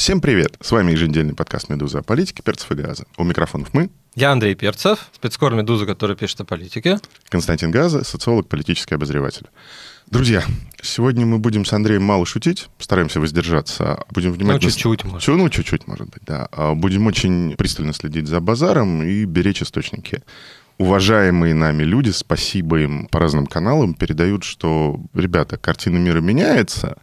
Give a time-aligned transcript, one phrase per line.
[0.00, 0.56] Всем привет!
[0.62, 3.04] С вами еженедельный подкаст «Медуза» о политике, перцев и газа.
[3.18, 3.90] У микрофонов мы.
[4.14, 6.98] Я Андрей Перцев, спецкор «Медуза», который пишет о политике.
[7.28, 9.48] Константин Газа, социолог, политический обозреватель.
[10.06, 10.42] Друзья,
[10.80, 14.02] сегодня мы будем с Андреем мало шутить, стараемся воздержаться.
[14.08, 14.54] Будем внимательно...
[14.54, 15.28] Ну, чуть-чуть, может.
[15.28, 16.48] Ну, чуть-чуть, может быть, да.
[16.50, 20.22] А будем очень пристально следить за базаром и беречь источники
[20.80, 26.96] уважаемые нами люди, спасибо им по разным каналам, передают, что, ребята, картина мира меняется,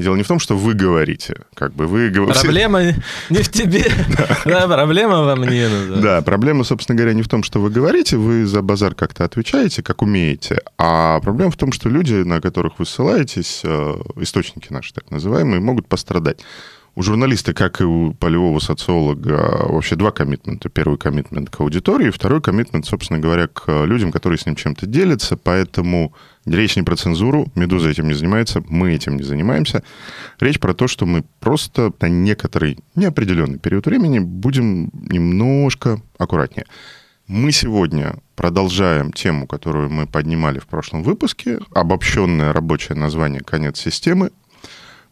[0.00, 2.40] Дело не в том, что вы говорите, как бы вы говорите...
[2.40, 2.82] Проблема
[3.28, 3.84] не в тебе,
[4.46, 5.68] да, проблема во мне.
[5.68, 9.24] Ну да, проблема, собственно говоря, не в том, что вы говорите, вы за базар как-то
[9.24, 14.72] отвечаете, как умеете, а проблема в том, что люди, на которых вы ссылаетесь, э, источники
[14.72, 16.40] наши так называемые, могут пострадать.
[17.00, 20.68] У журналиста, как и у полевого социолога, вообще два коммитмента.
[20.68, 25.38] Первый коммитмент к аудитории, второй коммитмент, собственно говоря, к людям, которые с ним чем-то делятся.
[25.38, 26.12] Поэтому
[26.44, 29.82] речь не про цензуру, «Медуза» этим не занимается, мы этим не занимаемся.
[30.40, 36.66] Речь про то, что мы просто на некоторый неопределенный период времени будем немножко аккуратнее.
[37.26, 44.32] Мы сегодня продолжаем тему, которую мы поднимали в прошлом выпуске, обобщенное рабочее название «Конец системы»,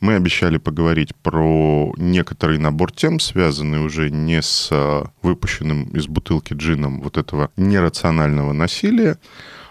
[0.01, 6.55] мы обещали поговорить про некоторый набор тем, связанный уже не с э, выпущенным из бутылки
[6.55, 9.19] джином вот этого нерационального насилия,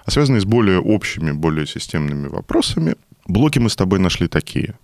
[0.06, 2.95] а связанный с более общими, более системными вопросами.
[3.28, 4.75] Блоки мы с тобой нашли такие.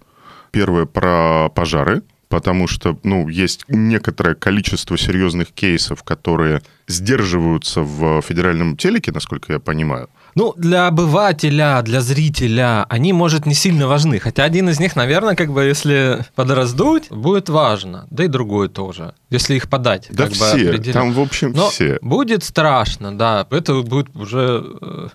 [0.52, 8.78] Первое про пожары, потому что, ну, есть некоторое количество серьезных кейсов, которые сдерживаются в федеральном
[8.78, 10.09] телеке, насколько я понимаю.
[10.36, 14.19] Ну, для обывателя, для зрителя они, может, не сильно важны.
[14.19, 18.07] Хотя один из них, наверное, как бы, если подраздуть, будет важно.
[18.09, 20.07] Да и другой тоже, если их подать.
[20.09, 22.00] Да как все, бы, там, в общем, Но все.
[22.02, 23.47] будет страшно, да.
[23.52, 25.07] Это будет уже э,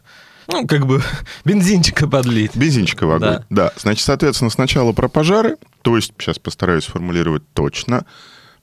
[0.49, 1.03] ну, как бы
[1.45, 2.57] бензинчика подлить.
[2.57, 3.45] Бензинчика в огонь, да.
[3.51, 3.73] да.
[3.77, 8.07] Значит, соответственно, сначала про пожары, то есть, сейчас постараюсь сформулировать точно,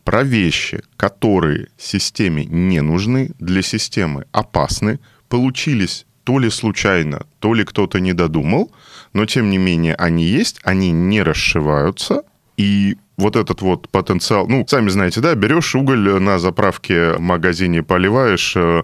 [0.03, 7.63] про вещи, которые системе не нужны, для системы опасны, получились то ли случайно, то ли
[7.63, 8.71] кто-то не додумал,
[9.13, 12.23] но тем не менее они есть, они не расшиваются,
[12.57, 17.81] и вот этот вот потенциал, ну, сами знаете, да, берешь уголь на заправке в магазине,
[17.81, 18.83] поливаешь э,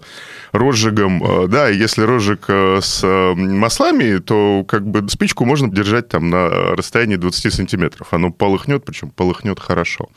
[0.53, 3.03] розжигом, э, да, если розжиг э, с
[3.35, 8.07] маслами, то как бы спичку можно держать там на расстоянии 20 сантиметров.
[8.11, 10.09] Оно полыхнет, причем полыхнет хорошо.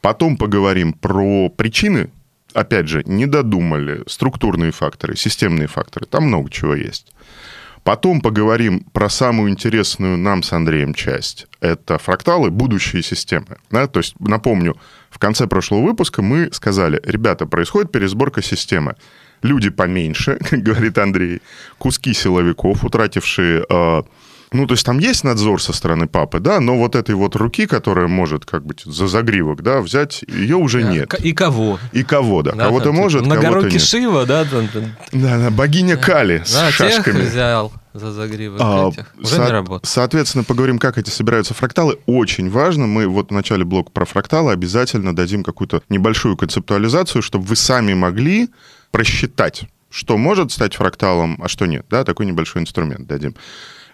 [0.00, 2.10] Потом поговорим про причины
[2.54, 7.12] опять же, не додумали структурные факторы, системные факторы, там много чего есть.
[7.82, 11.46] Потом поговорим про самую интересную нам с Андреем часть.
[11.60, 13.56] Это фракталы, будущие системы.
[13.70, 13.86] Да?
[13.86, 14.76] То есть, напомню,
[15.08, 18.96] в конце прошлого выпуска мы сказали, ребята, происходит пересборка системы.
[19.42, 21.40] Люди поменьше, как говорит Андрей,
[21.78, 24.02] куски силовиков, утратившие э,
[24.52, 27.66] ну, то есть там есть надзор со стороны папы, да, но вот этой вот руки,
[27.66, 31.14] которая может как бы за загривок, да, взять, ее уже нет.
[31.14, 31.78] И кого?
[31.92, 32.52] И кого, да.
[32.52, 33.80] да кого-то там, может, кого-то нет.
[33.80, 34.44] Шива, да?
[34.44, 34.68] Там,
[35.12, 37.20] да, да, богиня Кали да, с шашками.
[37.20, 39.14] Тех взял за загривок а, этих.
[39.18, 39.88] Уже со- не работает.
[39.88, 41.98] Соответственно, поговорим, как эти собираются фракталы.
[42.06, 42.86] Очень важно.
[42.86, 47.94] Мы вот в начале блока про фракталы обязательно дадим какую-то небольшую концептуализацию, чтобы вы сами
[47.94, 48.48] могли
[48.90, 51.86] просчитать, что может стать фракталом, а что нет.
[51.88, 53.36] Да, такой небольшой инструмент дадим.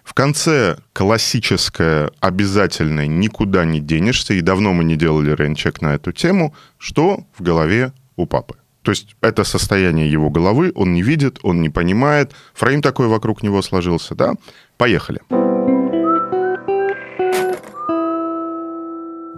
[0.06, 6.12] В конце классическое, обязательное, никуда не денешься, и давно мы не делали рейнчек на эту
[6.12, 8.54] тему, что в голове у папы.
[8.82, 13.42] То есть это состояние его головы, он не видит, он не понимает, фрейм такой вокруг
[13.42, 14.34] него сложился, да?
[14.76, 15.20] Поехали.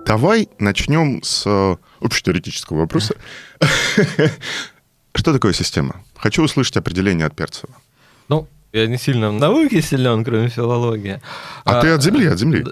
[0.05, 3.15] Давай начнем с э, общетеоретического вопроса.
[5.15, 6.03] Что такое система?
[6.15, 7.75] Хочу услышать определение от Перцева.
[8.29, 11.21] Ну, я не сильно в науке силен, кроме филологии.
[11.65, 12.65] А, а ты от земли, от земли.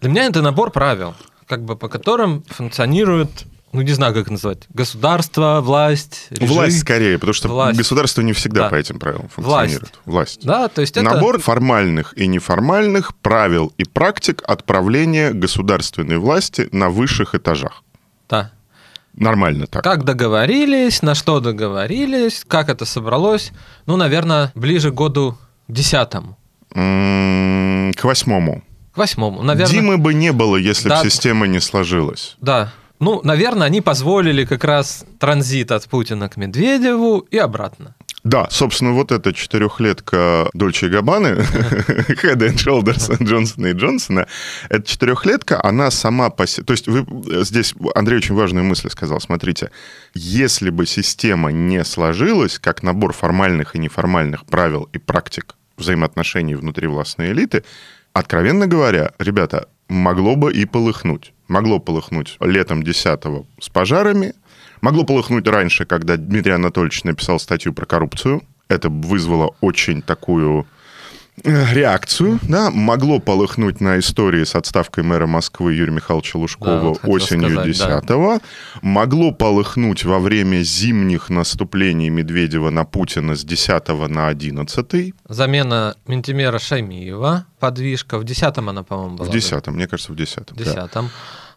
[0.00, 1.14] Для меня это набор правил,
[1.46, 6.54] как бы по которым функционирует ну, не знаю, как назвать, государство, власть, режим.
[6.54, 7.76] Власть скорее, потому что власть.
[7.76, 8.68] государство не всегда да.
[8.68, 9.98] по этим правилам функционирует.
[10.04, 10.44] Власть.
[10.44, 10.46] власть.
[10.46, 11.44] Да, то есть Набор это...
[11.44, 17.82] формальных и неформальных правил и практик отправления государственной власти на высших этажах.
[18.28, 18.52] Да.
[19.16, 19.84] Нормально так.
[19.84, 23.52] Как договорились, на что договорились, как это собралось.
[23.86, 25.38] Ну, наверное, ближе к году
[25.68, 26.36] десятому.
[26.70, 28.62] К восьмому.
[28.92, 29.72] К восьмому, наверное.
[29.72, 31.02] Димы бы не было, если да.
[31.02, 32.36] бы система не сложилась.
[32.40, 32.72] Да.
[33.00, 37.94] Ну, наверное, они позволили как раз транзит от Путина к Медведеву и обратно.
[38.24, 44.26] Да, собственно, вот эта четырехлетка Дольче Габаны, Head and Shoulders Джонсона и Джонсона,
[44.70, 46.64] эта четырехлетка, она сама по себе...
[46.64, 47.04] То есть вы
[47.44, 49.20] здесь, Андрей очень важную мысль сказал.
[49.20, 49.70] Смотрите,
[50.14, 56.86] если бы система не сложилась, как набор формальных и неформальных правил и практик взаимоотношений внутри
[56.86, 57.62] властной элиты,
[58.14, 61.34] откровенно говоря, ребята, могло бы и полыхнуть.
[61.46, 64.32] Могло полыхнуть летом 10-го с пожарами,
[64.84, 68.42] Могло полыхнуть раньше, когда Дмитрий Анатольевич написал статью про коррупцию.
[68.68, 70.66] Это вызвало очень такую
[71.42, 76.80] э, реакцию, да, могло полыхнуть на истории с отставкой мэра Москвы Юрия Михайловича Лужкова да,
[76.80, 78.40] вот осенью 10-го, да.
[78.82, 86.58] могло полыхнуть во время зимних наступлений Медведева на Путина с 10 на 11 Замена Ментимера
[86.58, 89.30] Шаймиева, подвижка, в 10-м она, по-моему, была.
[89.30, 90.54] В 10-м, мне кажется, в 10-м.
[90.54, 90.88] В 10-м.
[90.92, 91.10] Да.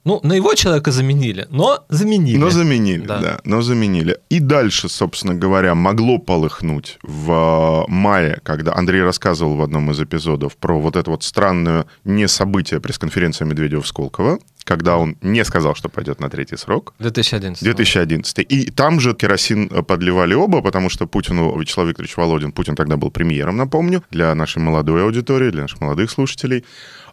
[0.08, 2.38] Ну, на его человека заменили, но заменили.
[2.38, 3.20] Но заменили, да.
[3.20, 4.18] да, но заменили.
[4.30, 10.00] И дальше, собственно говоря, могло полыхнуть в э, мае, когда Андрей рассказывал в одном из
[10.00, 15.44] эпизодов про вот это вот странное не событие пресс-конференции Медведева в Сколково, когда он не
[15.44, 16.94] сказал, что пойдет на третий срок.
[17.00, 17.62] 2011.
[17.64, 18.46] 2011.
[18.50, 23.12] И там же керосин подливали оба, потому что Путину, Вячеслав Викторович Володин, Путин тогда был
[23.12, 26.64] премьером, напомню, для нашей молодой аудитории, для наших молодых слушателей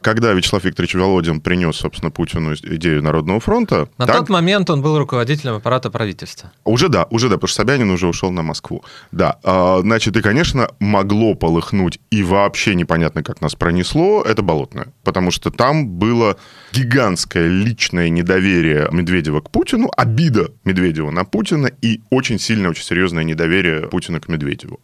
[0.04, 3.88] когда Вячеслав Викторович Володин принес, собственно, Путину идею Народного фронта...
[3.96, 4.18] На так...
[4.18, 6.52] тот момент он был руководителем аппарата правительства.
[6.64, 8.84] Уже да, уже да, потому что Собянин уже ушел на Москву.
[9.12, 14.88] Да, а, значит, и, конечно, могло полыхнуть, и вообще непонятно, как нас пронесло, это Болотное.
[15.04, 16.36] Потому что там было
[16.72, 23.24] гигантское личное недоверие Медведева к Путину, обида Медведева на Путина и очень сильное, очень серьезное
[23.24, 24.80] недоверие Путина к Медведеву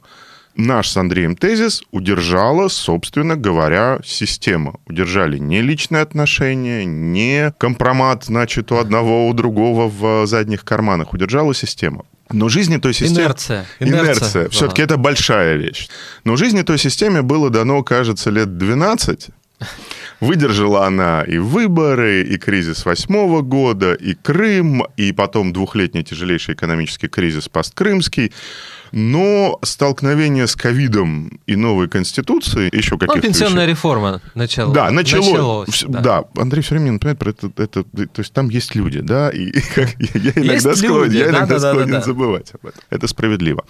[0.60, 4.74] наш с Андреем тезис удержала, собственно говоря, система.
[4.86, 11.12] Удержали не личные отношения, не компромат, значит, у одного, у другого в задних карманах.
[11.12, 12.04] Удержала система.
[12.32, 13.24] Но жизни той системе...
[13.24, 13.66] Инерция.
[13.80, 14.04] Инерция.
[14.04, 14.48] Инерция.
[14.50, 15.88] Все-таки это большая вещь.
[16.24, 19.30] Но жизни той системе было дано, кажется, лет 12.
[20.20, 27.08] Выдержала она и выборы, и кризис восьмого года, и Крым, и потом двухлетний тяжелейший экономический
[27.08, 28.32] кризис посткрымский.
[28.92, 33.16] Но столкновение с ковидом и новой конституцией еще каких-то...
[33.16, 33.70] Ну, пенсионная вещей...
[33.70, 34.72] реформа начала.
[34.72, 35.22] Да, начало...
[35.22, 35.84] началось.
[35.88, 36.00] Да.
[36.00, 37.84] да, Андрей все время напоминает про это, это...
[37.84, 39.46] То есть там есть люди, да, и
[40.14, 42.81] я иногда склонен, я иногда да, склонен да, да, забывать об этом.
[42.90, 43.64] Это справедливо.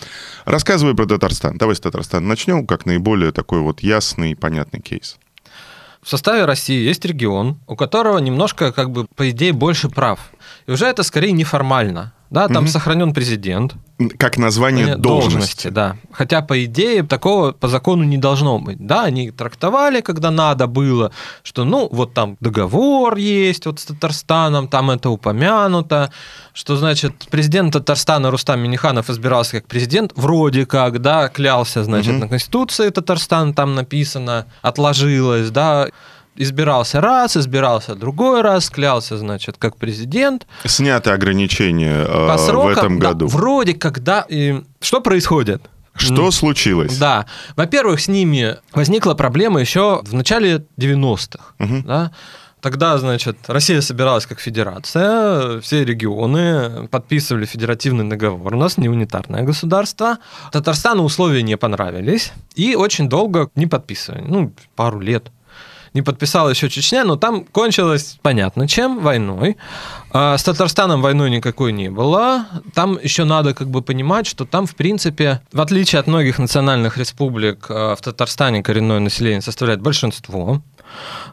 [0.44, 1.58] Рассказывай про Татарстан.
[1.58, 5.18] Давай с Татарстана начнем, как наиболее такой вот ясный и понятный кейс.
[6.02, 10.18] В составе России есть регион, у которого немножко, как бы, по идее, больше прав.
[10.66, 12.14] И уже это скорее неформально.
[12.30, 12.70] Да, там угу.
[12.70, 13.74] сохранен президент.
[14.16, 15.32] Как название должности.
[15.32, 15.68] должности.
[15.68, 15.96] Да.
[16.12, 18.78] Хотя, по идее, такого по закону не должно быть.
[18.78, 21.10] Да, они трактовали, когда надо было,
[21.42, 26.12] что, ну, вот там договор есть вот с Татарстаном, там это упомянуто,
[26.54, 32.20] что, значит, президент Татарстана Рустам Миниханов избирался как президент, вроде как, да, клялся, значит, угу.
[32.20, 35.88] на Конституции Татарстана там написано, отложилось, да,
[36.36, 40.46] избирался раз, избирался другой раз, клялся, значит, как президент.
[40.64, 43.28] Сняты ограничения э, По срокам, в этом году.
[43.28, 44.24] Да, вроде когда...
[44.28, 45.62] И, что происходит?
[45.94, 46.96] Что случилось?
[46.96, 47.26] Да.
[47.56, 51.44] Во-первых, с ними возникла проблема еще в начале 90-х.
[51.58, 51.82] Угу.
[51.84, 52.12] Да?
[52.60, 59.42] Тогда, значит, Россия собиралась как федерация, все регионы подписывали федеративный договор, у нас не унитарное
[59.42, 60.18] государство.
[60.52, 65.30] Татарстану условия не понравились, и очень долго не подписывали, ну, пару лет
[65.94, 69.56] не подписала еще Чечня, но там кончилось понятно чем, войной.
[70.12, 72.46] А с Татарстаном войной никакой не было.
[72.74, 76.96] Там еще надо как бы понимать, что там, в принципе, в отличие от многих национальных
[76.96, 80.62] республик, а, в Татарстане коренное население составляет большинство.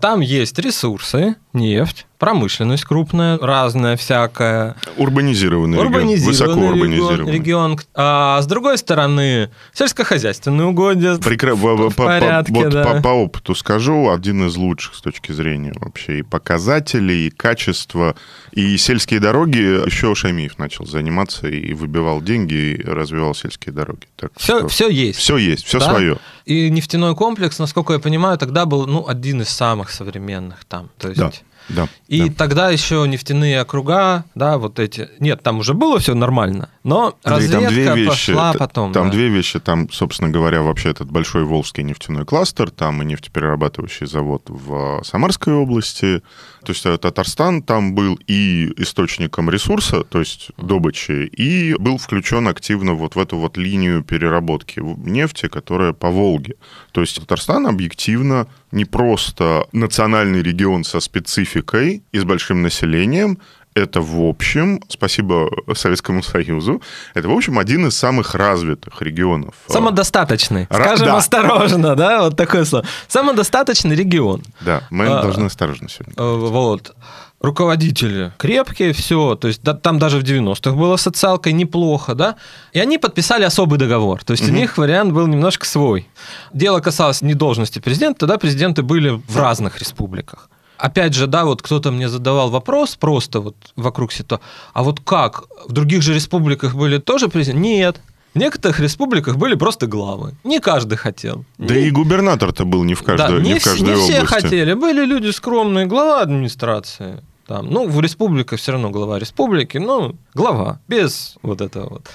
[0.01, 4.75] Там есть ресурсы, нефть, промышленность крупная, разная всякая.
[4.97, 7.31] Урбанизированный, урбанизированный регион, высоко урбанизированный.
[7.31, 7.79] Регион.
[7.93, 11.55] А с другой стороны, сельскохозяйственные угодья Прикра...
[11.55, 12.83] в, в порядке, вот да.
[12.83, 18.15] по, по опыту скажу, один из лучших с точки зрения вообще и показателей, и качества.
[18.51, 24.07] И сельские дороги еще Шамиев начал заниматься и выбивал деньги, и развивал сельские дороги.
[24.15, 24.67] Так все, что...
[24.67, 25.19] все есть.
[25.19, 25.89] Все есть, все да?
[25.89, 26.17] свое.
[26.45, 30.89] И нефтяной комплекс, насколько я понимаю, тогда был ну, один из самых современных там.
[30.97, 31.19] То есть...
[31.19, 31.31] Да.
[31.69, 32.35] Да, и да.
[32.37, 35.09] тогда еще нефтяные округа, да, вот эти.
[35.19, 38.93] Нет, там уже было все нормально, но Андрей, разведка там две вещи, пошла потом.
[38.93, 39.11] Там да.
[39.11, 39.59] две вещи.
[39.59, 45.53] Там, собственно говоря, вообще этот большой Волжский нефтяной кластер, там и нефтеперерабатывающий завод в Самарской
[45.53, 46.21] области.
[46.63, 52.47] То есть э, Татарстан там был и источником ресурса, то есть добычи, и был включен
[52.47, 56.55] активно вот в эту вот линию переработки нефти, которая по Волге.
[56.93, 63.39] То есть Татарстан объективно не просто национальный регион со спецификой и с большим населением,
[63.77, 66.81] это, в общем, спасибо Советскому Союзу,
[67.13, 69.55] это, в общем, один из самых развитых регионов.
[69.67, 70.65] Самодостаточный.
[70.65, 71.17] Ра- Скажем да.
[71.17, 72.85] осторожно, да, вот такое слово.
[73.07, 74.43] Самодостаточный регион.
[74.61, 76.13] Да, мы а, должны осторожно сегодня.
[76.17, 76.93] Э, вот
[77.39, 82.35] руководители крепкие, все, то есть да, там даже в 90-х было социалкой неплохо, да,
[82.73, 84.51] и они подписали особый договор, то есть угу.
[84.51, 86.07] у них вариант был немножко свой.
[86.53, 90.49] Дело касалось не должности президента, тогда президенты были в разных республиках.
[90.77, 95.45] Опять же, да, вот кто-то мне задавал вопрос просто вот вокруг ситуации, а вот как,
[95.67, 97.59] в других же республиках были тоже президенты?
[97.59, 98.01] Нет,
[98.33, 100.35] в некоторых республиках были просто главы.
[100.43, 101.45] Не каждый хотел.
[101.57, 101.87] Да не...
[101.87, 104.11] и губернатор-то был не в каждой, да, не, не в каждой не области.
[104.11, 104.73] все хотели.
[104.73, 107.23] Были люди скромные, глава администрации.
[107.47, 112.09] Там, ну, в республиках все равно глава республики, ну, глава, без вот этого вот.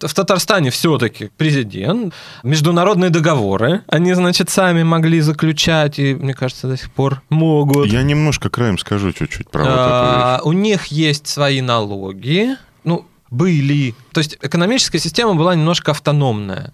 [0.00, 6.76] В Татарстане все-таки президент, международные договоры, они, значит, сами могли заключать, и, мне кажется, до
[6.76, 7.86] сих пор могут.
[7.86, 10.48] Я немножко краем скажу чуть-чуть про а, вот.
[10.48, 13.94] У них есть свои налоги, ну, были.
[14.12, 16.72] То есть экономическая система была немножко автономная.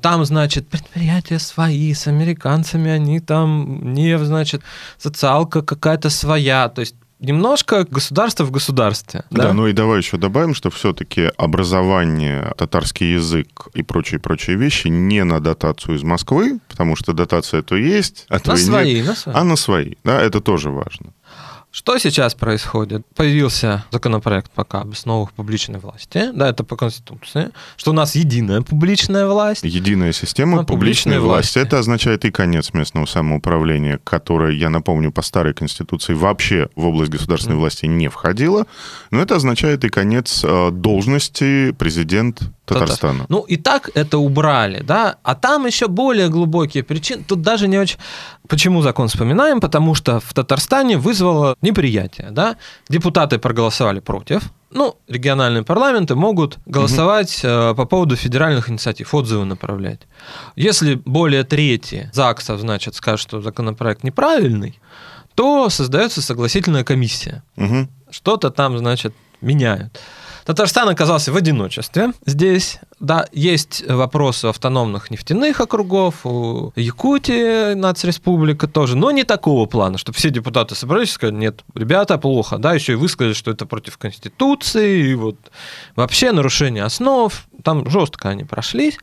[0.00, 4.62] Там, значит, предприятия свои, с американцами они там, не, значит,
[4.98, 6.68] социалка какая-то своя.
[6.68, 9.24] То есть немножко государство в государстве.
[9.30, 14.88] Да, да ну и давай еще добавим, что все-таки образование, татарский язык и прочие-прочие вещи
[14.88, 18.94] не на дотацию из Москвы, потому что дотация то есть, а то на и свои,
[18.96, 19.34] нет, на свои.
[19.34, 19.94] а на свои.
[20.04, 21.12] Да, это тоже важно.
[21.72, 23.02] Что сейчас происходит?
[23.16, 28.60] Появился законопроект пока об основах публичной власти, да, это по Конституции, что у нас единая
[28.60, 29.64] публичная власть.
[29.64, 31.56] Единая система публичной, публичной власти.
[31.56, 31.66] власти.
[31.66, 37.10] Это означает и конец местного самоуправления, которое, я напомню, по старой Конституции вообще в область
[37.10, 37.60] государственной mm.
[37.60, 38.66] власти не входило,
[39.10, 43.26] но это означает и конец э, должности президент Татарстана.
[43.28, 47.24] Ну и так это убрали, да, а там еще более глубокие причины.
[47.26, 47.98] Тут даже не очень...
[48.48, 49.60] Почему закон вспоминаем?
[49.60, 52.56] Потому что в Татарстане вызвало неприятие, да.
[52.88, 57.74] Депутаты проголосовали против, ну, региональные парламенты могут голосовать угу.
[57.74, 60.00] по поводу федеральных инициатив, отзывы направлять.
[60.56, 64.80] Если более трети ЗАГСов, значит, скажут, что законопроект неправильный,
[65.34, 67.42] то создается согласительная комиссия.
[67.56, 67.88] Угу.
[68.10, 70.00] Что-то там, значит, меняют.
[70.44, 72.78] Татарстан оказался в одиночестве здесь.
[73.00, 80.16] Да, есть вопросы автономных нефтяных округов, у Якутии нацреспублика тоже, но не такого плана, чтобы
[80.16, 83.98] все депутаты собрались и сказали, нет, ребята, плохо, да, еще и высказали, что это против
[83.98, 85.36] Конституции, и вот
[85.96, 87.32] вообще нарушение основ,
[87.64, 88.98] там жестко они прошлись.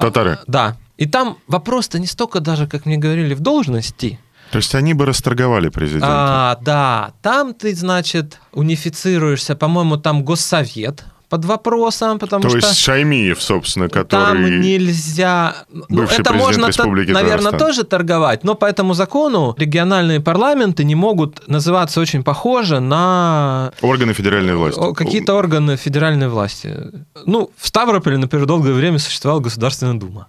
[0.00, 0.38] Татары?
[0.40, 0.76] А, да.
[0.96, 4.18] И там вопрос-то не столько даже, как мне говорили, в должности,
[4.50, 6.08] то есть они бы расторговали президента.
[6.08, 12.60] А, да, там ты, значит, унифицируешься, по-моему, там госсовет под вопросом, потому То что...
[12.60, 14.08] То есть Шаймиев, собственно, который...
[14.08, 15.56] Там нельзя...
[15.88, 17.68] Ну, это можно, Республики наверное, Татарстан.
[17.68, 23.72] тоже торговать, но по этому закону региональные парламенты не могут называться очень похоже на...
[23.80, 24.80] Органы федеральной власти.
[24.94, 26.76] Какие-то органы федеральной власти.
[27.24, 30.28] Ну, в Ставрополе, например, долгое время существовала Государственная Дума.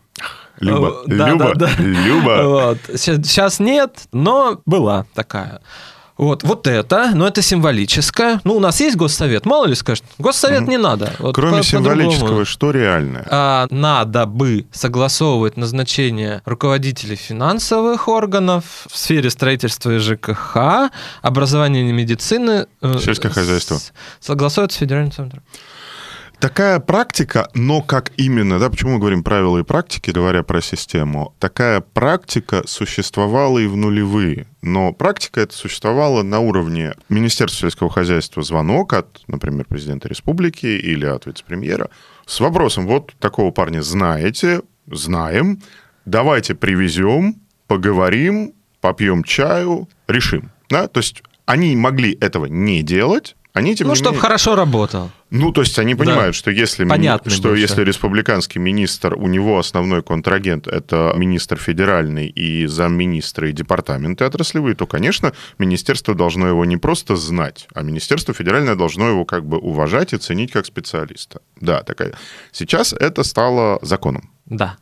[0.59, 1.83] Люба, да, Люба, да, да.
[1.83, 2.41] Люба.
[2.43, 2.77] Вот.
[2.99, 5.61] Сейчас нет, но была такая.
[6.17, 8.41] Вот, вот это, но это символическое.
[8.43, 11.13] Ну, у нас есть госсовет, мало ли скажет, госсовет не надо.
[11.19, 13.25] Вот Кроме по, символического, что реальное?
[13.29, 20.89] А, надо бы согласовывать назначение руководителей финансовых органов в сфере строительства и ЖКХ,
[21.21, 22.65] образования и медицины.
[22.81, 23.77] Э, Сельское хозяйство.
[24.19, 25.43] Согласовывать с федеральным центром.
[26.39, 31.33] Такая практика, но как именно, да, почему мы говорим правила и практики, говоря про систему,
[31.39, 34.45] такая практика существовала и в нулевые.
[34.61, 41.05] Но практика это существовала на уровне Министерства сельского хозяйства звонок от, например, президента республики или
[41.05, 41.89] от вице-премьера
[42.27, 45.63] с вопросом, вот такого парня знаете, знаем,
[46.05, 50.51] давайте привезем, поговорим, попьем чаю, решим.
[50.69, 50.87] Да?
[50.87, 54.21] То есть они могли этого не делать, они, тем ну, чтобы менее...
[54.21, 55.11] хорошо работал.
[55.29, 56.39] Ну, то есть они понимают, да.
[56.39, 62.65] что, если, Понятно что если республиканский министр, у него основной контрагент– это министр федеральный и
[62.67, 68.75] замминистра и департаменты отраслевые, то, конечно, министерство должно его не просто знать, а министерство федеральное
[68.75, 71.41] должно его как бы уважать и ценить как специалиста.
[71.59, 72.13] Да, такая.
[72.51, 74.29] Сейчас это стало законом.
[74.45, 74.77] Да.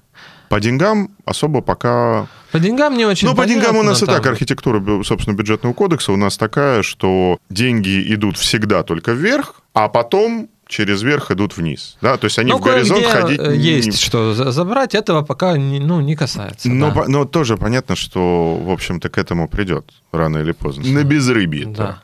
[0.50, 2.28] По деньгам особо пока...
[2.56, 4.08] По деньгам не очень Ну, по деньгам у нас там...
[4.08, 9.62] и так архитектура, собственно, бюджетного кодекса у нас такая, что деньги идут всегда только вверх,
[9.74, 11.98] а потом через верх идут вниз.
[12.02, 12.16] Да?
[12.16, 13.42] То есть они ну, в горизонт ходить...
[13.42, 13.92] Э, есть не...
[13.92, 16.70] что забрать, этого пока не, ну, не касается.
[16.70, 17.04] Но, да.
[17.10, 20.86] но тоже понятно, что, в общем-то, к этому придет рано или поздно.
[20.86, 21.66] На безрыбье.
[21.66, 22.04] Да.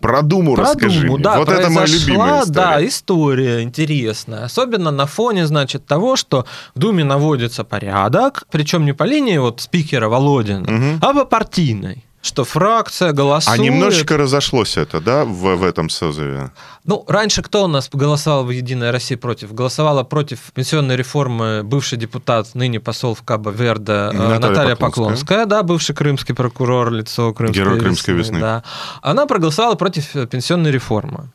[0.00, 1.24] Про Думу Про расскажи Думу, мне.
[1.24, 2.52] Да, вот это моя любимая история.
[2.52, 4.44] Да, история интересная.
[4.44, 9.60] Особенно на фоне, значит, того, что в Думе наводится порядок, причем не по линии вот
[9.60, 10.98] спикера Володина, угу.
[11.00, 12.04] а по партийной.
[12.22, 13.58] Что фракция голосует...
[13.58, 16.50] А немножечко разошлось это, да, в, в этом созыве?
[16.84, 19.54] Ну, раньше кто у нас голосовал в «Единой России» против?
[19.54, 24.76] Голосовала против пенсионной реформы бывший депутат, ныне посол в Кабо Верде э, Наталья, Наталья Поклонская.
[24.76, 28.40] Поклонская, да, бывший крымский прокурор, лицо Крымской Герой Крымской весны.
[28.40, 28.64] Да.
[29.02, 31.30] Она проголосовала против пенсионной реформы.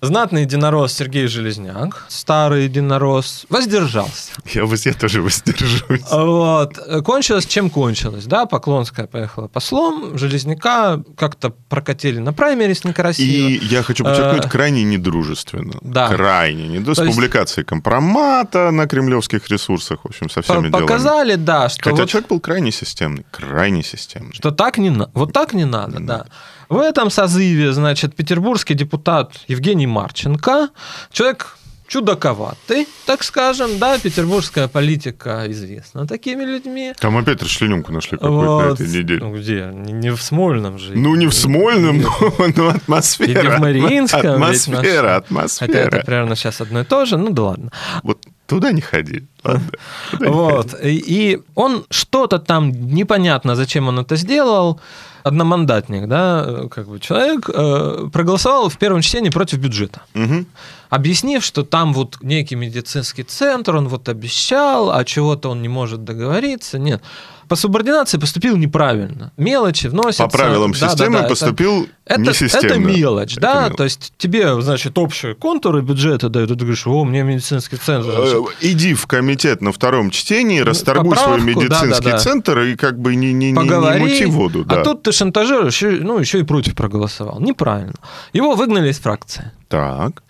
[0.00, 4.32] Знатный единорос Сергей Железняк, старый единорос, воздержался.
[4.46, 6.02] Я, я тоже воздержусь.
[6.10, 6.78] Вот.
[7.04, 13.48] Кончилось, чем кончилось, да, Поклонская поехала послом, Железняка как-то прокатили на праймерис некрасиво.
[13.48, 15.74] И я хочу подчеркнуть, а, крайне недружественно.
[15.82, 16.08] Да.
[16.08, 17.10] Крайне недружественно.
[17.10, 21.44] С публикацией компромата на кремлевских ресурсах, в общем, со всеми Показали, делами.
[21.44, 22.10] да, что Хотя вот...
[22.10, 24.34] человек был крайне системный, крайне системный.
[24.34, 26.18] Что так не надо, вот так не надо, не да.
[26.18, 26.30] Надо.
[26.68, 30.68] В этом созыве, значит, петербургский депутат Евгений Марченко,
[31.10, 31.57] человек
[31.88, 36.92] чудаковатый, так скажем, да, петербургская политика известна такими людьми.
[37.00, 38.64] Там опять расчлененку нашли какую-то вот.
[38.68, 39.20] на этой неделе.
[39.20, 39.70] Ну где?
[39.72, 40.92] Не в Смольном же.
[40.94, 43.40] Ну не в Смольном, но, но атмосфера.
[43.40, 44.42] Или в Мариинском.
[44.42, 45.66] Атмосфера, атмосфера.
[45.66, 47.70] Хотя это примерно сейчас одно и то же, ну да ладно.
[48.02, 49.24] Вот туда не ходи.
[49.42, 49.70] Ладно,
[50.10, 50.66] туда вот.
[50.66, 51.02] Не ходи.
[51.06, 54.80] И он что-то там непонятно, зачем он это сделал
[55.28, 60.02] одномандатник, да, как бы человек э, проголосовал в первом чтении против бюджета.
[60.14, 60.44] Угу.
[60.90, 66.04] Объяснив, что там вот некий медицинский центр, он вот обещал, а чего-то он не может
[66.04, 66.78] договориться.
[66.78, 67.02] Нет
[67.48, 69.32] по субординации поступил неправильно.
[69.36, 70.24] Мелочи вносятся.
[70.24, 72.66] По правилам да, системы да, да, поступил это, несистемно.
[72.66, 73.76] Это мелочь, это да, мелочь.
[73.76, 78.12] то есть тебе, значит, общие контуры бюджета дают, и ты говоришь, о, мне медицинский центр.
[78.12, 78.34] Значит.
[78.34, 82.18] Э, иди в комитет на втором чтении, расторгуй Поправку, свой медицинский да, да, да.
[82.18, 84.64] центр и как бы не, не, Поговори, не, не мути воду.
[84.68, 84.80] А да.
[84.80, 87.40] А тут ты шантажируешь, ну, еще и против проголосовал.
[87.40, 87.98] Неправильно.
[88.32, 89.50] Его выгнали из фракции.
[89.68, 90.22] Так.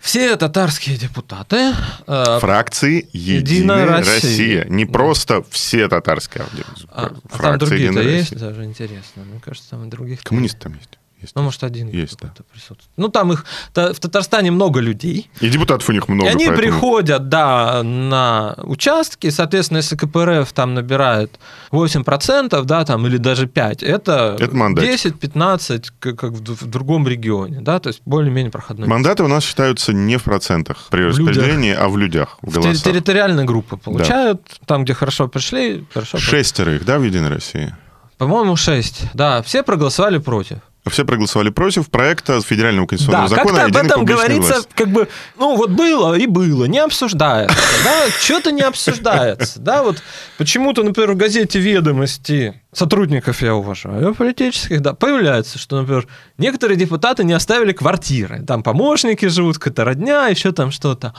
[0.00, 1.74] Все татарские депутаты...
[2.06, 4.14] Э, Фракции «Единая, Россия.
[4.14, 4.64] Россия».
[4.68, 4.92] Не да.
[4.92, 6.44] просто все татарские
[6.90, 9.24] а, а там другие-то есть даже интересно.
[9.24, 10.22] Мне кажется, там и других...
[10.22, 10.98] Коммунисты там есть.
[11.20, 11.34] Есть.
[11.34, 12.32] Ну, может, один есть, да.
[12.52, 12.90] присутствует.
[12.96, 13.44] Ну, там их...
[13.74, 15.28] В Татарстане много людей.
[15.40, 16.30] И депутатов у них много.
[16.30, 16.56] И они поэтому...
[16.56, 19.30] приходят, да, на участки.
[19.30, 21.38] Соответственно, если КПРФ там набирает
[21.72, 27.60] 8%, да, там, или даже 5%, это, это 10-15, как, как в, в другом регионе,
[27.60, 28.86] да, то есть более-менее проходной.
[28.86, 32.84] Мандаты у нас считаются не в процентах при распределении, а в людях, в голосах.
[32.84, 34.66] Территориальные группы получают, да.
[34.66, 36.18] там, где хорошо пришли, хорошо...
[36.18, 37.74] Шестеро их, да, в Единой России?
[38.18, 39.04] По-моему, шесть.
[39.14, 40.58] Да, все проголосовали против.
[40.86, 43.58] Все проголосовали против проекта федерального конституционного да, закона.
[43.58, 44.68] Как-то об этом говорится, власть.
[44.74, 50.02] как бы, ну вот было и было, не обсуждается, да, что-то не обсуждается, да, вот
[50.38, 56.06] почему-то, например, в газете «Ведомости» сотрудников я уважаю, политических, да, появляется, что, например,
[56.38, 61.14] некоторые депутаты не оставили квартиры, там помощники живут, какая-то родня, еще там что-то.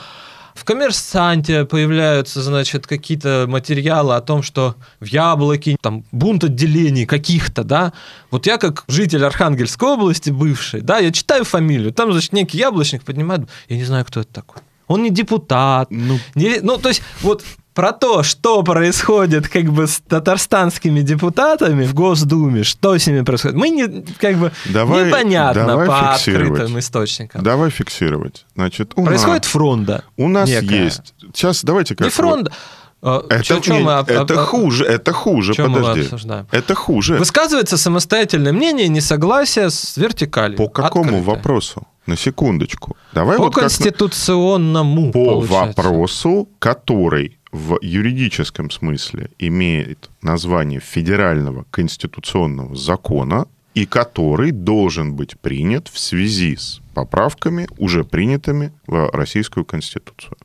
[0.60, 7.64] В коммерсанте появляются, значит, какие-то материалы о том, что в яблоке там бунт отделений каких-то,
[7.64, 7.94] да.
[8.30, 13.04] Вот я как житель Архангельской области бывший, да, я читаю фамилию, там, значит, некий яблочник
[13.04, 14.62] поднимает, я не знаю, кто это такой.
[14.88, 15.92] Он не депутат.
[15.92, 17.46] Ну, не, ну то есть вот
[17.80, 23.56] про то, что происходит как бы с татарстанскими депутатами в Госдуме, что с ними происходит,
[23.56, 27.42] мы не, как бы давай, непонятно давай по открытым источникам.
[27.42, 28.46] Давай фиксировать.
[28.54, 30.04] Значит, у происходит нас, фронда.
[30.18, 30.84] У нас некая.
[30.84, 31.14] есть.
[31.34, 32.04] Сейчас давайте как.
[32.04, 32.52] Не фронда.
[33.02, 36.10] Это, чем, чем мы, это хуже, это хуже, подожди.
[36.52, 37.16] Это хуже.
[37.16, 40.58] Высказывается самостоятельное мнение, несогласие с вертикалью.
[40.58, 41.24] По какому Открытое.
[41.24, 41.88] вопросу?
[42.08, 42.98] На секундочку.
[43.14, 45.12] Давай по вот конституционному.
[45.14, 45.82] По получается.
[45.82, 55.88] вопросу, который в юридическом смысле имеет название федерального конституционного закона и который должен быть принят
[55.88, 60.38] в связи с поправками, уже принятыми в Российскую Конституцию.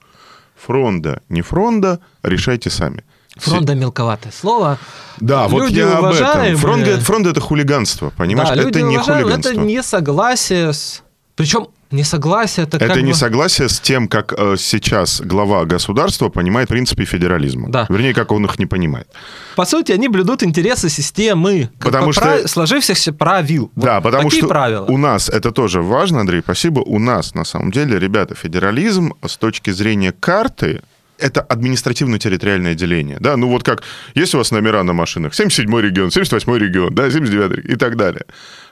[0.56, 3.04] Фронда, не фронда, решайте сами.
[3.36, 4.78] Фронда мелковатое слово.
[5.18, 6.34] Да, люди вот я уважаемые.
[6.34, 6.56] об этом.
[6.56, 8.48] Фронда, фронда это хулиганство, понимаешь?
[8.50, 9.50] Да, это не хулиганство.
[9.50, 11.02] Это не согласие с...
[11.34, 13.72] Причем Несогласие это, это как несогласие бы...
[13.72, 17.70] с тем, как э, сейчас глава государства понимает принципы федерализма.
[17.70, 17.86] Да.
[17.88, 19.06] Вернее, как он их не понимает.
[19.54, 22.50] По сути, они блюдут интересы системы, потому что прав...
[22.50, 23.70] сложившихся правил.
[23.76, 24.86] Да, вот потому что правила?
[24.86, 26.80] у нас это тоже важно, Андрей, спасибо.
[26.80, 30.82] У нас на самом деле, ребята, федерализм с точки зрения карты
[31.18, 33.18] это административно-территориальное деление.
[33.20, 33.36] Да?
[33.36, 33.82] Ну вот как,
[34.14, 38.24] есть у вас номера на машинах, 77-й регион, 78-й регион, да, 79-й и так далее.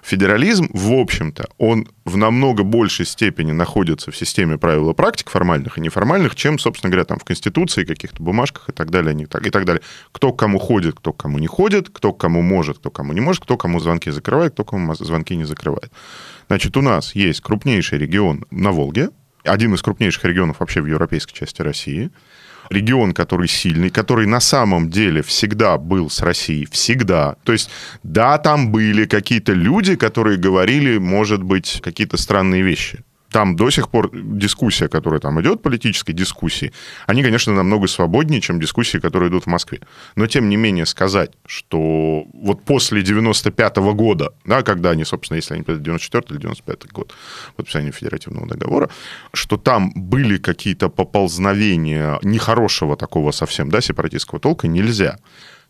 [0.03, 5.79] Федерализм, в общем-то, он в намного большей степени находится в системе правил и практик формальных
[5.79, 9.47] и неформальных, чем, собственно говоря, там в Конституции, каких-то бумажках и так далее, и так,
[9.47, 9.83] и так далее.
[10.11, 12.95] Кто к кому ходит, кто к кому не ходит, кто к кому может, кто к
[12.95, 15.93] кому не может, кто кому звонки закрывает, кто кому звонки не закрывает.
[16.49, 19.11] Значит, у нас есть крупнейший регион на Волге,
[19.45, 22.11] один из крупнейших регионов вообще в европейской части России,
[22.71, 27.37] регион, который сильный, который на самом деле всегда был с Россией, всегда.
[27.45, 27.71] То есть,
[28.03, 33.89] да, там были какие-то люди, которые говорили, может быть, какие-то странные вещи там до сих
[33.89, 36.73] пор дискуссия, которая там идет, политической дискуссии,
[37.07, 39.81] они, конечно, намного свободнее, чем дискуссии, которые идут в Москве.
[40.17, 45.37] Но, тем не менее, сказать, что вот после 95 -го года, да, когда они, собственно,
[45.37, 47.15] если они 94 или 95 год
[47.57, 48.89] подписания федеративного договора,
[49.35, 55.17] что там были какие-то поползновения нехорошего такого совсем, да, сепаратистского толка, нельзя.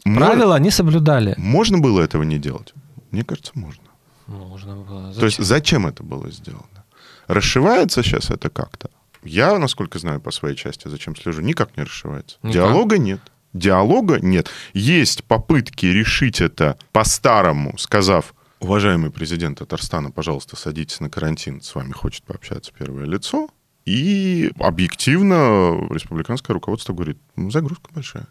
[0.05, 0.57] Правила Мож...
[0.57, 1.35] они соблюдали.
[1.39, 2.75] Можно было этого не делать?
[3.11, 3.83] Мне кажется, можно.
[4.27, 5.13] Можно было.
[5.13, 5.21] Зачем?
[5.21, 6.82] То есть зачем это было сделано?
[7.27, 8.91] Расшивается сейчас это как-то?
[9.23, 12.39] Я, насколько знаю по своей части, зачем слежу, никак не расшивается.
[12.43, 12.55] Никак.
[12.55, 13.21] Диалога нет.
[13.53, 14.51] Диалога нет.
[14.73, 21.93] Есть попытки решить это по-старому, сказав, уважаемый президент Татарстана, пожалуйста, садитесь на карантин, с вами
[21.93, 23.49] хочет пообщаться первое лицо.
[23.85, 28.29] И объективно республиканское руководство говорит, ну, загрузка большая.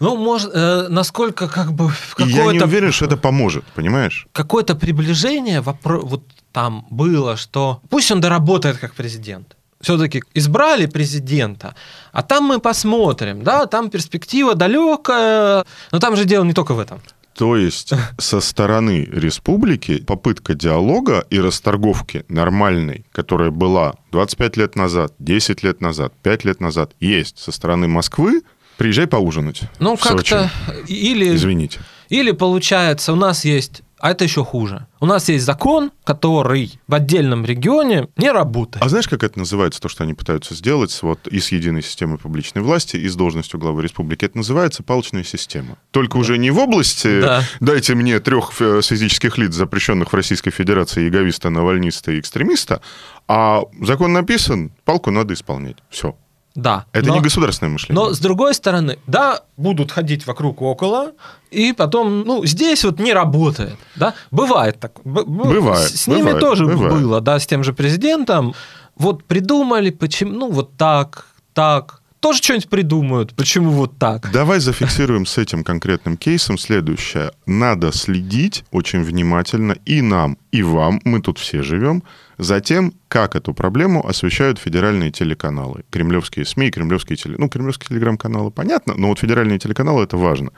[0.00, 1.92] Ну, может, э, насколько как бы...
[2.18, 4.26] Я не уверен, что это поможет, понимаешь?
[4.32, 6.00] Какое-то приближение, вопро...
[6.00, 9.56] вот там было, что пусть он доработает как президент.
[9.80, 11.74] Все-таки избрали президента,
[12.12, 16.80] а там мы посмотрим, да, там перспектива далекая, но там же дело не только в
[16.80, 17.00] этом.
[17.34, 25.14] То есть со стороны республики попытка диалога и расторговки нормальной, которая была 25 лет назад,
[25.18, 28.42] 10 лет назад, 5 лет назад, есть со стороны Москвы,
[28.80, 29.60] приезжай поужинать.
[29.78, 30.50] Ну, как-то...
[30.88, 31.36] Или...
[31.36, 31.80] Извините.
[32.08, 34.86] Или, получается, у нас есть а это еще хуже.
[34.98, 38.82] У нас есть закон, который в отдельном регионе не работает.
[38.82, 42.16] А знаешь, как это называется, то, что они пытаются сделать вот и с единой системой
[42.16, 44.24] публичной власти, и с должностью главы республики?
[44.24, 45.76] Это называется палочная система.
[45.90, 46.20] Только да.
[46.20, 47.42] уже не в области да.
[47.60, 52.80] «дайте мне трех физических лиц, запрещенных в Российской Федерации, яговиста, навальниста и экстремиста»,
[53.28, 55.76] а закон написан, палку надо исполнять.
[55.90, 56.16] Все.
[56.54, 56.84] Да.
[56.92, 58.02] Это но, не государственное мышление.
[58.02, 61.12] Но с другой стороны, да, будут ходить вокруг около,
[61.50, 64.92] и потом, ну, здесь вот не работает, да, бывает так.
[65.04, 65.90] Бывает.
[65.90, 66.92] С, с ними бывает, тоже бывает.
[66.92, 68.54] было, да, с тем же президентом.
[68.96, 73.34] Вот придумали, почему, ну, вот так, так, тоже что-нибудь придумают.
[73.34, 74.30] Почему вот так?
[74.32, 77.32] Давай зафиксируем с этим конкретным кейсом следующее.
[77.46, 82.02] Надо следить очень внимательно и нам, и вам, мы тут все живем,
[82.38, 85.84] за тем, как эту проблему освещают федеральные телеканалы.
[85.90, 87.36] Кремлевские СМИ, кремлевские теле...
[87.38, 90.50] Ну, кремлевские телеграм-каналы, понятно, но вот федеральные телеканалы— это важно.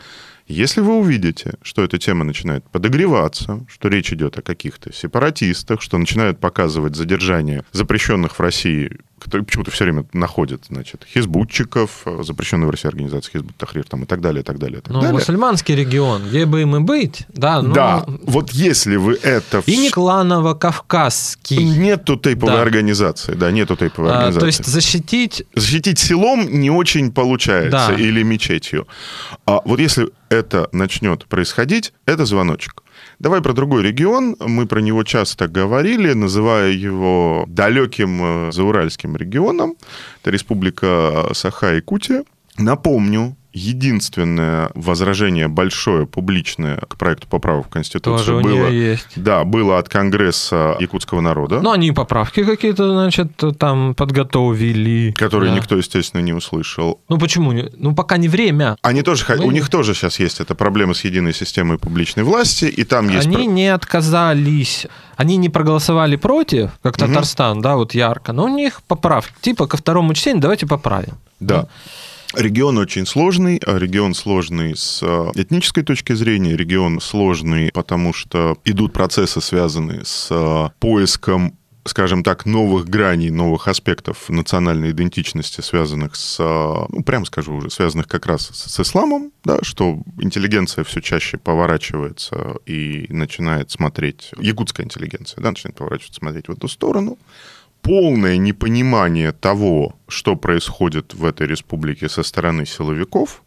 [0.46, 5.98] Если вы увидите, что эта тема начинает подогреваться, что речь идет о каких-то сепаратистах, что
[5.98, 12.70] начинают показывать задержание запрещенных в России которые почему-то все время находят, значит, хизбутчиков, запрещенные в
[12.70, 14.78] России организации Хизбут Тахрир там, и так далее, и так далее.
[14.78, 15.18] И так ну, далее.
[15.18, 17.62] мусульманский регион, где бы им и быть, да.
[17.62, 17.72] Но...
[17.72, 19.62] Да, вот если вы это...
[19.66, 21.62] И не кланово-кавказский.
[21.62, 22.62] Нету тейповой да.
[22.62, 24.40] организации, да, нету тейповой а, организации.
[24.40, 25.44] То есть защитить...
[25.54, 27.94] Защитить селом не очень получается, да.
[27.94, 28.86] или мечетью.
[29.46, 32.82] А вот если это начнет происходить, это звоночек.
[33.22, 34.34] Давай про другой регион.
[34.40, 39.76] Мы про него часто говорили, называя его далеким э, зауральским регионом.
[40.20, 42.24] Это республика Саха-Якутия.
[42.58, 49.08] Напомню, единственное возражение большое публичное к проекту поправок в Конституцию Тоже было, есть.
[49.16, 51.60] да, было от Конгресса якутского народа.
[51.60, 55.12] Ну, они поправки какие-то, значит, там подготовили.
[55.12, 55.58] Которые да.
[55.58, 57.00] никто, естественно, не услышал.
[57.08, 57.52] Ну, почему?
[57.52, 58.76] Ну, пока не время.
[58.82, 59.44] Они тоже, Мы...
[59.44, 63.26] у них тоже сейчас есть эта проблема с единой системой публичной власти, и там есть...
[63.26, 64.86] Они не отказались
[65.16, 67.62] они не проголосовали против, как Татарстан, угу.
[67.62, 69.32] да, вот ярко, но у них поправки.
[69.40, 71.14] Типа ко второму чтению давайте поправим.
[71.38, 71.68] Да.
[72.34, 78.56] Регион очень сложный, а регион сложный с э, этнической точки зрения, регион сложный, потому что
[78.64, 86.14] идут процессы, связанные с э, поиском скажем так, новых граней, новых аспектов национальной идентичности, связанных
[86.14, 90.84] с, э, ну, прямо скажу уже, связанных как раз с, с исламом, да, что интеллигенция
[90.84, 97.18] все чаще поворачивается и начинает смотреть, якутская интеллигенция, да, начинает поворачиваться, смотреть в эту сторону
[97.82, 103.42] полное непонимание того, что происходит в этой республике со стороны силовиков,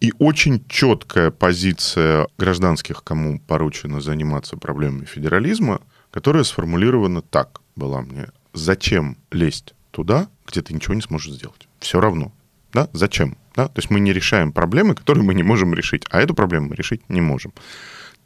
[0.00, 8.28] и очень четкая позиция гражданских, кому поручено заниматься проблемами федерализма, которая сформулирована так была мне.
[8.52, 11.68] Зачем лезть туда, где ты ничего не сможешь сделать?
[11.80, 12.32] Все равно.
[12.72, 12.88] Да?
[12.92, 13.36] Зачем?
[13.54, 13.68] Да?
[13.68, 16.76] То есть мы не решаем проблемы, которые мы не можем решить, а эту проблему мы
[16.76, 17.52] решить не можем.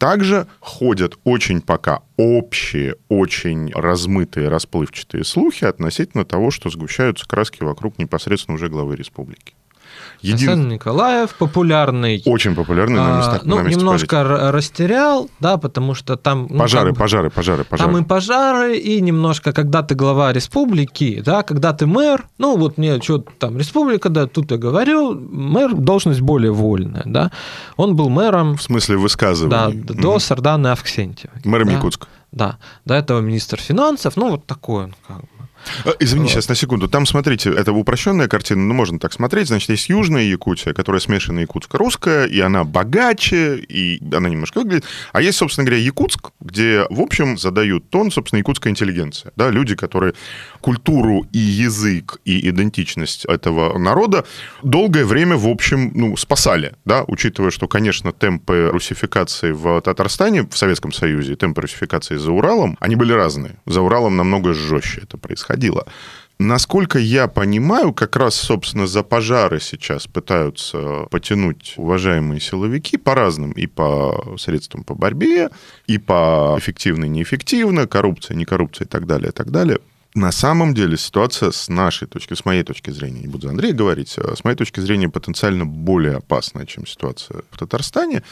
[0.00, 7.98] Также ходят очень пока общие, очень размытые, расплывчатые слухи относительно того, что сгущаются краски вокруг
[7.98, 9.52] непосредственно уже главы республики.
[10.22, 10.48] Един...
[10.48, 12.22] Александр Николаев популярный.
[12.26, 14.50] Очень популярный на, местах, а, ну, на месте немножко политики.
[14.50, 16.46] растерял, да, потому что там...
[16.50, 17.92] ну, Пожары, пожары, пожары, пожары.
[17.92, 22.78] Там и пожары, и немножко, когда ты глава республики, да, когда ты мэр, ну вот
[22.78, 27.30] мне что-то там республика, да, тут я говорю, мэр должность более вольная, да.
[27.76, 29.82] Он был мэром, В смысле да, высказываний.
[29.82, 31.40] до Сарданы Авксентьевой.
[31.44, 32.06] Мэром да, Якутска.
[32.32, 35.39] Да, до этого министр финансов, ну вот такой он как бы.
[35.84, 36.32] А, Извини, Вот.
[36.32, 36.88] сейчас на секунду.
[36.88, 39.48] Там, смотрите, это упрощенная картина, но можно так смотреть.
[39.48, 44.84] Значит, есть Южная Якутия, которая смешанная якутско-русская, и она богаче, и она немножко выглядит.
[45.12, 49.32] А есть, собственно говоря, Якутск, где, в общем, задают тон, собственно, якутская интеллигенция.
[49.36, 50.14] Да, люди, которые
[50.60, 54.24] культуру и язык, и идентичность этого народа
[54.62, 60.56] долгое время, в общем, ну, спасали, да, учитывая, что, конечно, темпы русификации в Татарстане, в
[60.56, 63.56] Советском Союзе, темпы русификации за Уралом, они были разные.
[63.66, 65.86] За Уралом намного жестче это происходило.
[66.42, 73.52] Насколько я понимаю, как раз, собственно, за пожары сейчас пытаются потянуть уважаемые силовики по разным,
[73.52, 75.50] и по средствам по борьбе,
[75.86, 79.80] и по эффективно, неэффективно, коррупция, не коррупция и так далее, и так далее.
[80.14, 83.72] На самом деле ситуация с нашей точки, с моей точки зрения, не буду за Андрея
[83.72, 88.24] говорить, а с моей точки зрения потенциально более опасная, чем ситуация в Татарстане,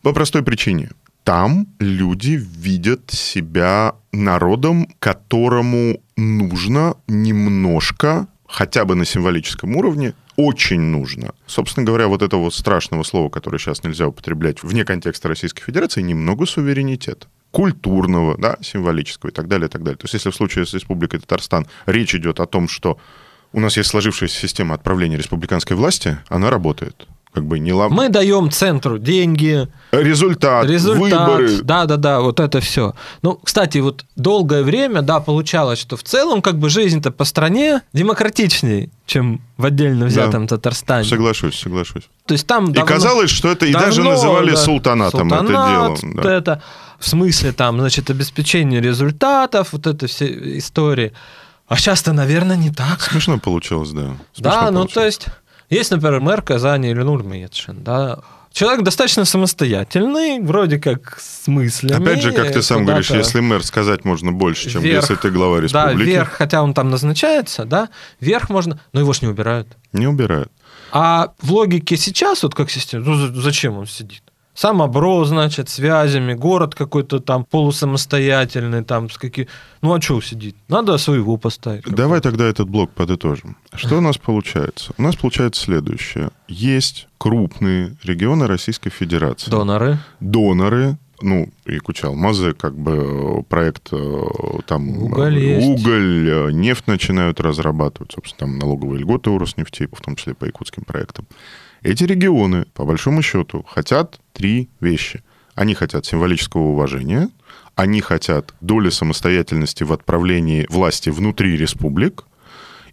[0.00, 0.90] по простой причине.
[1.24, 11.34] Там люди видят себя народом, которому нужно немножко, хотя бы на символическом уровне, очень нужно.
[11.46, 16.00] Собственно говоря, вот этого вот страшного слова, которое сейчас нельзя употреблять вне контекста Российской Федерации,
[16.00, 19.96] немного суверенитета культурного, да, символического и так далее, и так далее.
[19.96, 22.98] То есть если в случае с Республикой Татарстан речь идет о том, что
[23.52, 27.06] у нас есть сложившаяся система отправления республиканской власти, она работает.
[27.36, 27.92] Как бы не лам...
[27.92, 31.60] Мы даем центру деньги, Результат, результат, выборы.
[31.62, 32.94] да, да, да, вот это все.
[33.20, 37.82] Ну, кстати, вот долгое время, да, получалось, что в целом как бы жизнь-то по стране
[37.92, 41.04] демократичнее, чем в отдельно взятом Татарстане.
[41.04, 42.04] Соглашусь, соглашусь.
[42.24, 45.38] То есть там И давно- казалось, что это и давно, даже называли да, султанатом это
[45.40, 45.70] султанат,
[46.00, 46.12] дело.
[46.14, 46.34] вот да.
[46.34, 46.62] это
[46.98, 51.12] в смысле там, значит, обеспечение результатов, вот это все истории.
[51.68, 53.02] А сейчас-то, наверное, не так.
[53.02, 54.16] Смешно получилось, да.
[54.38, 54.94] Да, Смешно ну получилось.
[54.94, 55.26] то есть,
[55.70, 58.18] есть, например, мэр Казани Ильнур Меедшин, да,
[58.52, 62.02] Человек достаточно самостоятельный, вроде как с мыслями.
[62.02, 65.02] Опять же, как ты сам говоришь, если мэр сказать можно больше, чем вверх.
[65.02, 69.12] если ты глава Да, республики, вверх, хотя он там назначается, да, вверх можно, но его
[69.12, 69.68] ж не убирают.
[69.92, 70.50] не убирают.
[70.90, 74.22] А в логике сейчас, вот как система, ну за- зачем он сидит?
[74.56, 79.48] Сам обро, значит, связями, город какой-то там полусамостоятельный, там с какие...
[79.82, 80.56] Ну а что сидит?
[80.68, 81.84] Надо своего поставить.
[81.84, 83.58] Давай тогда этот блок подытожим.
[83.74, 84.94] Что у нас получается?
[84.96, 86.30] У нас получается следующее.
[86.48, 89.50] Есть крупные регионы Российской Федерации.
[89.50, 89.98] Доноры.
[90.20, 94.24] Доноры, ну, и Кучалмазы, как бы э, проект э,
[94.66, 95.68] там Уголь э, есть.
[95.68, 100.84] уголь, нефть начинают разрабатывать, собственно, там налоговые льготы у Роснефти, в том числе по якутским
[100.84, 101.26] проектам.
[101.86, 105.22] Эти регионы, по большому счету, хотят три вещи.
[105.54, 107.30] Они хотят символического уважения,
[107.76, 112.24] они хотят доли самостоятельности в отправлении власти внутри республик,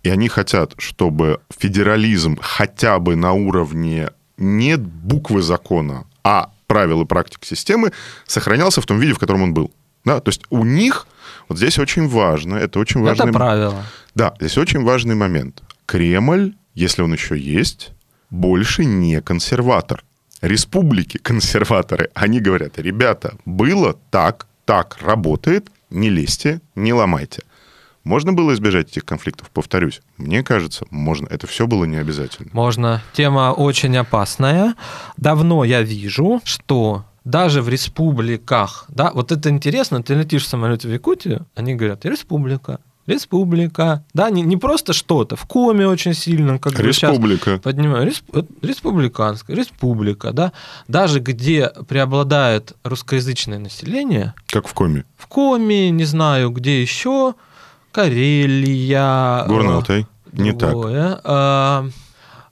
[0.04, 7.06] и они хотят, чтобы федерализм хотя бы на уровне не буквы закона, а правил и
[7.06, 7.92] практик системы
[8.28, 9.72] сохранялся в том виде, в котором он был.
[10.06, 10.20] Да?
[10.20, 11.08] То есть у них,
[11.50, 13.30] вот здесь очень важно, это очень важный...
[13.30, 13.86] Это правило.
[14.16, 15.64] Да, здесь очень важный момент.
[15.86, 17.93] Кремль, если он еще есть,
[18.34, 20.04] больше не консерватор.
[20.42, 27.44] Республики консерваторы, они говорят, ребята, было так, так работает, не лезьте, не ломайте.
[28.04, 30.02] Можно было избежать этих конфликтов, повторюсь.
[30.18, 31.28] Мне кажется, можно.
[31.28, 32.50] Это все было не обязательно.
[32.52, 33.02] Можно.
[33.14, 34.76] Тема очень опасная.
[35.16, 40.90] Давно я вижу, что даже в республиках, да, вот это интересно, ты летишь в самолете
[40.90, 46.58] в Якутию, они говорят, республика, республика, да, не, не просто что-то, в коме очень сильно,
[46.60, 47.60] как бы сейчас Республика.
[47.60, 50.52] поднимаю, респ- э, республиканская, республика, да,
[50.88, 55.04] даже где преобладает русскоязычное население, Как в коме.
[55.18, 57.36] в коме, не знаю, где еще,
[57.92, 60.08] Карелия, Горный э, Алтай.
[60.32, 60.72] Не так.
[60.72, 61.20] другое.
[61.24, 61.88] А,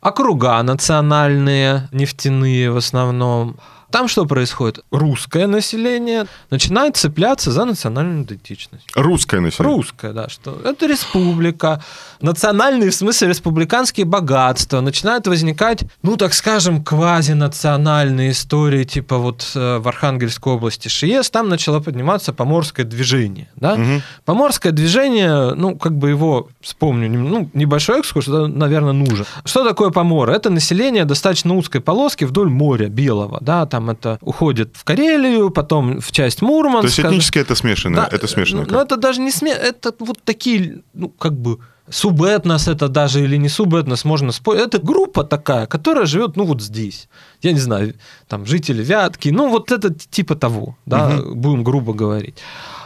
[0.01, 3.57] Округа национальные, нефтяные в основном.
[3.91, 4.83] Там что происходит?
[4.91, 8.85] Русское население начинает цепляться за национальную идентичность.
[8.95, 9.75] Русское население.
[9.75, 11.83] Русское, да, что это республика.
[12.21, 14.81] Национальные, в смысле, республиканские богатства.
[14.81, 21.49] Начинают возникать, ну, так скажем, квазинациональные истории, типа вот э, в Архангельской области ШИЕС, там
[21.49, 23.75] начало подниматься поморское движение, да?
[23.75, 24.01] Мгм.
[24.25, 29.25] Поморское движение, ну, как бы его, вспомню, ну, небольшой экскурс, да, наверное, нужен.
[29.45, 30.33] Что такое поморы?
[30.33, 35.49] Это население достаточно узкой полоски вдоль моря Белого, да, там там это уходит в Карелию,
[35.49, 36.81] потом в часть Мурманска.
[36.81, 38.65] То есть этнически это смешанное, Да, это смешанное.
[38.69, 41.57] Ну, это даже не смешно, это вот такие, ну, как бы,
[41.89, 44.61] субэтнос это даже или не субэтнос, можно спорить.
[44.61, 47.09] Это группа такая, которая живет, ну, вот здесь.
[47.41, 47.93] Я не знаю,
[48.27, 51.41] там, жители Вятки, ну, вот это типа того, да, Мгм.
[51.41, 52.37] будем грубо говорить.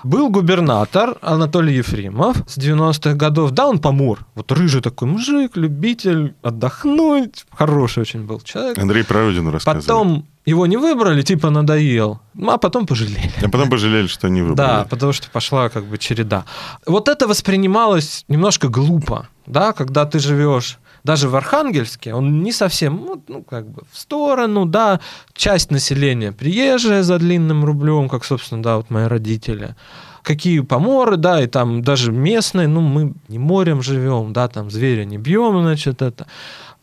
[0.06, 3.50] Был губернатор Анатолий Ефремов с 90-х годов.
[3.50, 4.20] Да, он помор.
[4.36, 7.44] Вот рыжий такой мужик, любитель отдохнуть.
[7.50, 8.78] Хороший очень был человек.
[8.78, 9.82] Андрей про родину рассказывал.
[9.82, 12.20] Потом его не выбрали, типа надоел.
[12.36, 13.32] Ну, а потом пожалели.
[13.44, 14.58] А потом пожалели, что не выбрали.
[14.58, 16.46] Да, потому что пошла как бы череда.
[16.86, 22.96] Вот это воспринималось немножко глупо, да, когда ты живешь даже в Архангельске, он не совсем,
[23.06, 25.00] ну, ну, как бы в сторону, да,
[25.34, 29.76] часть населения приезжая за длинным рублем, как, собственно, да, вот мои родители.
[30.24, 35.06] Какие поморы, да, и там даже местные, ну, мы не морем живем, да, там зверя
[35.06, 36.26] не бьем, значит, это.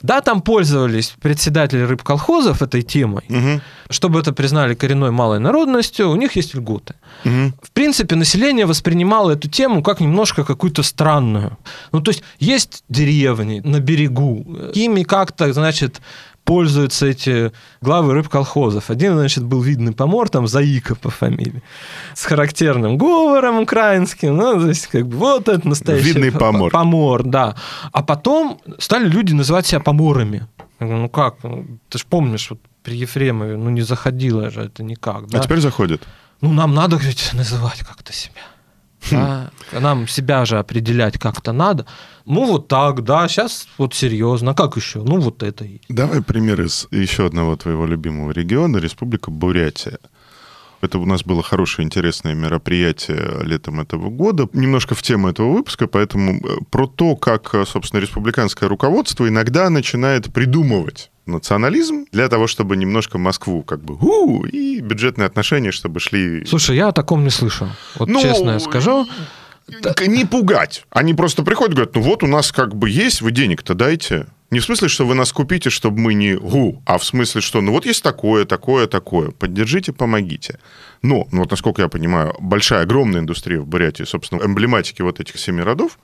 [0.03, 3.61] Да, там пользовались председатели рыбколхозов этой темой, Мгм,
[3.91, 6.95] чтобы это признали коренной малой народностью, у них есть льготы.
[7.25, 7.55] мгм.
[7.63, 11.57] В принципе, население воспринимало эту тему как немножко какую-то странную.
[11.93, 16.01] Ну, то есть есть деревни на берегу, ими как-то, значит,
[16.45, 18.91] пользуются эти главы рыбколхозов.
[18.91, 21.63] Один, значит, был видный помор, там, Заика по фамилии,
[22.15, 26.71] с характерным говором украинским, ну, то есть, как бы, вот это настоящий Видный помор.
[26.71, 27.55] Помор, да.
[27.93, 30.47] А потом стали люди называть себя поморами.
[30.81, 35.29] Ну как, Ну, ты же помнишь, вот при Ефремове, ну не заходило же это никак.
[35.29, 35.39] Да?
[35.39, 36.03] А теперь заходит.
[36.41, 38.41] Ну, нам надо, говорит, называть как-то себя.
[39.11, 41.87] Да, нам себя же определять как-то надо.
[42.25, 44.53] Ну, вот так, да, сейчас вот серьезно.
[44.53, 45.03] А как еще?
[45.03, 45.67] Ну, вот это.
[45.89, 49.99] Давай пример из еще одного твоего любимого региона, Республика Бурятия.
[50.83, 54.49] Это у нас было хорошее, интересное мероприятие летом этого года.
[54.53, 59.71] Немножко в тему этого выпуска, поэтому э, про то, как, э, собственно, республиканское руководство иногда
[59.71, 66.01] начинает придумывать национализм для того, чтобы немножко Москву как бы у и бюджетные отношения, чтобы
[66.01, 66.45] шли...
[66.47, 67.69] Слушай, я о таком не слышал.
[67.97, 69.07] Вот Ну, честно я скажу.
[70.07, 70.85] Не пугать.
[70.91, 74.27] Они просто приходят и говорят, ну вот у нас как бы есть, вы денег-то дайте.
[74.51, 77.63] Не в смысле, что вы нас купите, чтобы мы не гу, а в смысле, что
[77.63, 79.31] ну вот есть такое, такое, такое.
[79.31, 80.59] Поддержите, помогите.
[81.01, 85.39] Но, ну вот насколько я понимаю, большая, огромная индустрия в Бурятии, собственно, эмблематики вот этих
[85.39, 85.99] семи родов,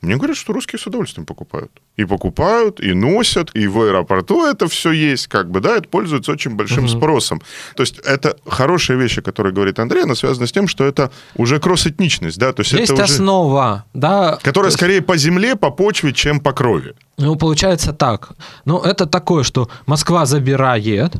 [0.00, 1.70] мне говорят, что русские с удовольствием покупают.
[1.96, 6.32] И покупают, и носят, и в аэропорту это все есть, как бы, да, это пользуется
[6.32, 7.40] очень большим спросом.
[7.76, 11.10] То есть это хорошая вещь, о которой говорит Андрей, она связана с тем, что это
[11.36, 13.04] уже кросс-этничность, да, то есть, Есть это уже...
[13.04, 14.38] основа, да.
[14.42, 16.94] Которая То есть, скорее по земле, по почве, чем по крови.
[17.16, 18.30] Ну, получается так.
[18.64, 21.12] Ну, это такое, что Москва забирает,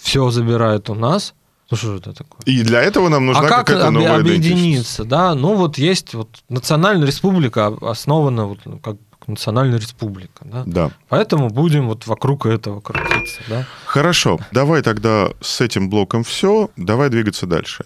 [0.00, 1.34] все забирает у нас.
[1.70, 2.40] Ну, что это такое?
[2.44, 5.34] И для этого нам нужна а как какая-то об- новая объединиться, да?
[5.34, 8.96] Ну, вот есть вот национальная республика, основана вот ну, как
[9.26, 10.62] национальная республика, да?
[10.66, 10.90] Да.
[11.08, 13.64] Поэтому будем вот вокруг этого крутиться, да?
[13.86, 17.84] Хорошо, давай тогда с этим блоком все, давай двигаться дальше.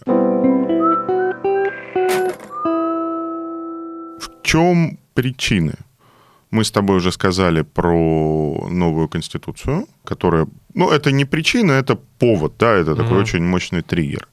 [4.19, 5.75] В чем причины?
[6.51, 10.47] Мы с тобой уже сказали про новую конституцию, которая...
[10.75, 13.23] Ну, это не причина, это повод, да, это такой Мгм.
[13.23, 14.29] очень мощный триггер.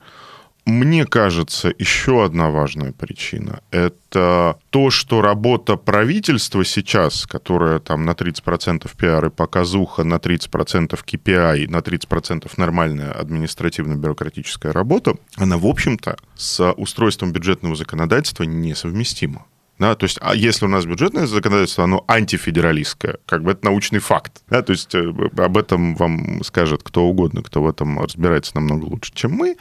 [0.66, 8.14] Мне кажется, еще одна важная причина– это то, что работа правительства сейчас, которая там на
[8.14, 16.16] 30% пиар и показуха, на 30% KPI, на 30% нормальная административно-бюрократическая работа, она, в общем-то,
[16.36, 19.46] с устройством бюджетного законодательства несовместима.
[19.80, 24.00] Да, то есть, а если у нас бюджетное законодательство, оно антифедералистское, как бы это научный
[24.00, 24.44] факт.
[24.48, 28.86] Да, то есть э, об этом вам скажет кто угодно, кто в этом разбирается намного
[28.86, 29.58] лучше, чем мы.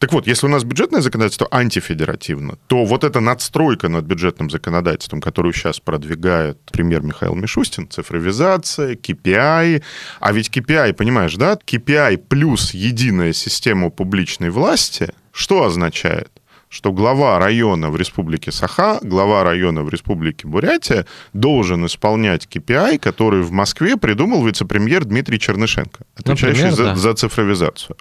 [0.00, 5.20] Так вот, если у нас бюджетное законодательство антифедеративно, то вот эта надстройка над бюджетным законодательством,
[5.20, 9.82] которую сейчас продвигает премьер Михаил Мишустин, цифровизация, KPI,
[10.20, 16.30] а ведь KPI, понимаешь, да, KPI плюс единая система публичной власти, что означает?
[16.74, 23.42] Что глава района в Республике Саха, глава района в Республике Бурятия должен исполнять KPI, который
[23.42, 26.96] в Москве придумал вице-премьер Дмитрий Чернышенко, отвечающий Например, за, да.
[26.96, 27.96] за цифровизацию.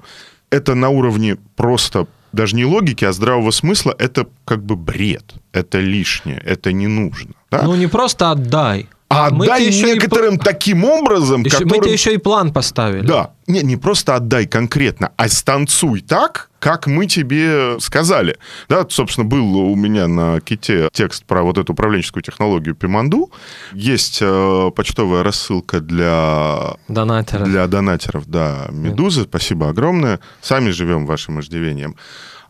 [0.50, 5.80] Это на уровне просто даже не логики, а здравого смысла, это как бы бред, это
[5.80, 7.34] лишнее, это не нужно.
[7.52, 7.62] да?
[7.62, 8.90] Ну, не просто отдай.
[9.14, 12.52] А мы отдай еще и некоторым таким образом, еще- Мы которым- тебе еще и план
[12.54, 13.06] поставили.
[13.06, 13.32] да.
[13.46, 18.38] Не, не просто отдай конкретно, а станцуй так, как мы тебе сказали.
[18.70, 23.32] Да, собственно, был у меня на ките текст про вот эту управленческую технологию Пиманду.
[23.74, 27.44] Есть э, почтовая рассылка для Донатеры.
[27.44, 29.24] для донатеров, да, Медузы.
[29.24, 30.22] Спасибо огромное.
[30.42, 31.98] Сами живем вашим иждивением.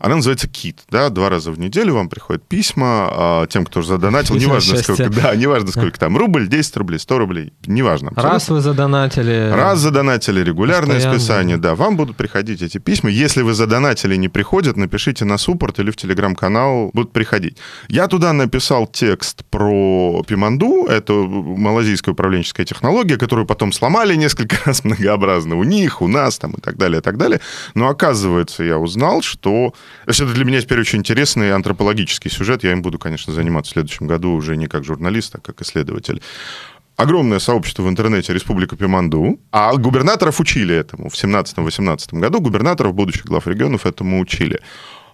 [0.04, 4.36] Она называется КИТ, да, два раза в неделю вам приходят письма а, тем, кто задонатил,
[4.36, 8.10] неважно сколько, да, неважно сколько там, рубль, 10 рублей, 100 рублей, неважно.
[8.10, 8.32] Абсолютно.
[8.34, 9.50] Раз вы задонатили.
[9.50, 11.18] Раз задонатили, регулярное постоянно.
[11.18, 13.08] списание, да, вам будут приходить эти письма.
[13.08, 17.56] Если вы задонатили не приходят, напишите на суппорт или в телеграм-канал, будут приходить.
[17.88, 24.84] Я туда написал текст про Пиманду, это малазийская управленческая технология, которую потом сломали несколько раз
[24.84, 27.40] многообразно у них, у нас там и так далее, и так далее.
[27.74, 29.72] Но оказывается, я узнал, что...
[30.04, 32.64] То есть это для меня теперь очень интересный антропологический сюжет.
[32.64, 36.20] Я им буду, конечно, заниматься в следующем году уже не как журналист, а как исследователь
[36.96, 41.08] огромное сообщество в интернете Республика Пиманду, а губернаторов учили этому.
[41.08, 44.60] В 17-18 году губернаторов, будущих глав регионов, этому учили.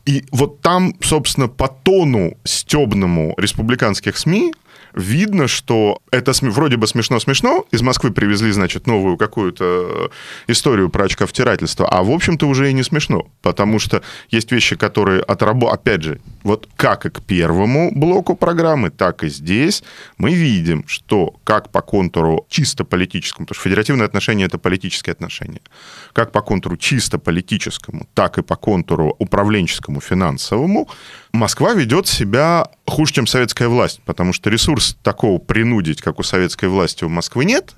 [0.07, 4.53] И вот там, собственно, по тону стебному республиканских СМИ
[4.95, 7.67] видно, что это вроде бы смешно-смешно.
[7.71, 10.11] Из Москвы привезли, значит, новую какую-то
[10.47, 11.89] историю про очковтирательство.
[11.89, 13.31] А, в общем-то, уже и не смешно.
[13.43, 15.81] Потому что есть вещи, которые отработали...
[15.81, 19.83] Опять же, вот как и к первому блоку программы, так и здесь
[20.19, 25.61] мы видим, что как по контуру чисто политическому, потому что федеративные отношения– это политические отношения,
[26.13, 30.89] как по контуру чисто политическому, так и по контуру управленческому, финансовому,
[31.33, 36.69] Москва ведет себя хуже, чем советская власть, потому что ресурс такого принудить, как у советской
[36.69, 37.75] власти, у Москвы нет,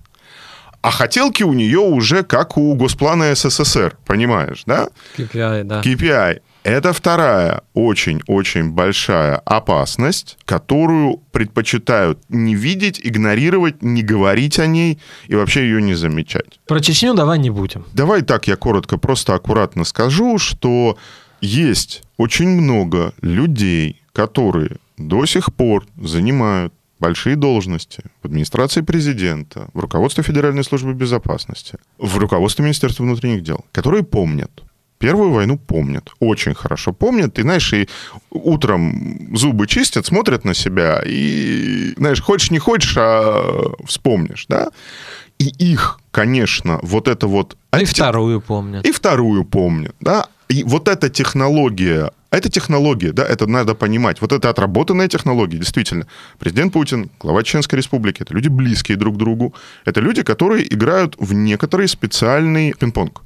[0.83, 4.89] а хотелки у нее уже как у Госплана СССР, понимаешь, да?
[5.17, 5.81] KPI, да.
[5.81, 6.41] KPI.
[6.65, 15.35] Это вторая очень-очень большая опасность, которую предпочитают не видеть, игнорировать, не говорить о ней и
[15.35, 16.61] вообще ее не замечать.
[16.67, 17.85] Про Чечню давай не будем.
[17.93, 20.99] Давай так я коротко, просто аккуратно скажу, что
[21.43, 29.81] есть очень много людей, которые до сих пор занимают большие должности в администрации президента, в
[29.81, 34.63] руководстве Федеральной службы безопасности, в руководстве Министерства внутренних дел, которые помнят,
[35.03, 37.37] Первую войну помнят, очень хорошо помнят.
[37.37, 37.89] И, знаешь, и
[38.31, 44.71] утром зубы чистят, смотрят на себя, и, знаешь, хочешь не хочешь, а вспомнишь, да?
[45.41, 47.57] И их, конечно, вот это вот...
[47.73, 48.87] И вторую помнят.
[48.87, 50.29] И вторую помнят, да?
[50.53, 54.21] И вот эта технология, это технология, да, это надо понимать.
[54.21, 56.07] Вот это отработанная технология, действительно.
[56.39, 59.55] Президент Путин, глава Чеченской Республики, это люди близкие друг к другу.
[59.87, 63.23] Это люди, которые играют в некоторый специальный пинг-понг.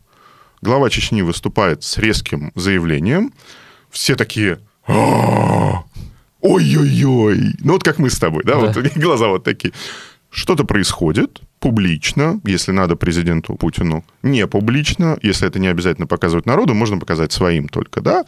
[0.62, 3.32] Глава Чечни выступает с резким заявлением.
[3.90, 4.60] Все такие...
[6.40, 7.54] Ой-ой-ой.
[7.58, 8.72] Ну вот как мы с тобой, да, да.
[8.72, 9.74] вот глаза вот такие.
[10.30, 16.74] Что-то происходит, публично, если надо президенту Путину, не публично, если это не обязательно показывать народу,
[16.74, 18.24] можно показать своим только, да.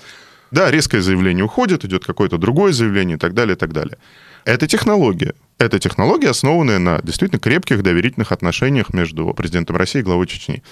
[0.51, 3.97] Да, резкое заявление уходит, идет какое-то другое заявление и так далее, и так далее.
[4.45, 5.35] Это технология.
[5.59, 10.65] Это технология, основанная на действительно крепких доверительных отношениях между президентом России и главой Чечни.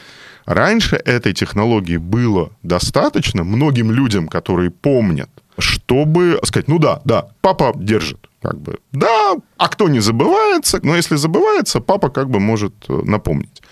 [0.44, 7.72] Раньше этой технологии было достаточно многим людям, которые помнят, чтобы сказать, ну да, да, папа
[7.74, 8.28] держит.
[8.42, 13.00] Как бы, да, а кто не забывается, но если забывается, папа как бы может э,
[13.04, 13.62] напомнить.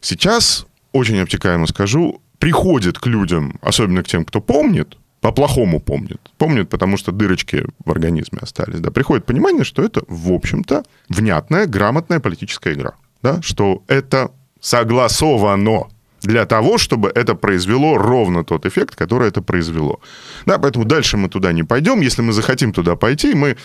[0.00, 6.20] Сейчас, очень обтекаемо скажу, приходит к людям, особенно к тем, кто помнит, по-плохому помнит.
[6.38, 8.80] Помнит, потому что дырочки в организме остались.
[8.80, 12.92] Да, приходит понимание, что это, в общем-то, внятная, грамотная политическая игра.
[13.22, 14.30] Да, что это
[14.60, 15.88] согласовано
[16.26, 20.00] для того, чтобы это произвело ровно тот эффект, который это произвело.
[20.44, 22.00] Да, поэтому дальше мы туда не пойдем.
[22.00, 23.56] Если мы захотим туда пойти, мы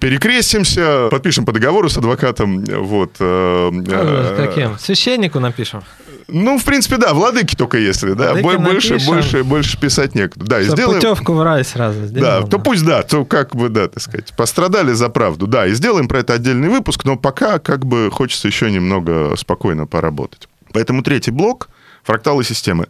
[0.00, 2.64] перекрестимся, подпишем по договору с адвокатом.
[2.64, 4.78] Вот, э, э, Каким?
[4.78, 5.82] Священнику напишем.
[6.28, 9.14] Ну, в принципе, да, владыки только если, да, Владыки больше, напишем.
[9.14, 10.46] больше, больше писать некуда.
[10.46, 11.00] Да, сделаем...
[11.00, 12.42] Путевку в рай сразу сделаем.
[12.42, 15.46] Да, то пусть да, то как бы, да, так сказать, пострадали за правду.
[15.46, 19.86] Да, и сделаем про это отдельный выпуск, но пока как бы хочется еще немного спокойно
[19.86, 20.48] поработать.
[20.72, 21.68] Поэтому третий блок—
[22.02, 22.86] Фракталы системы.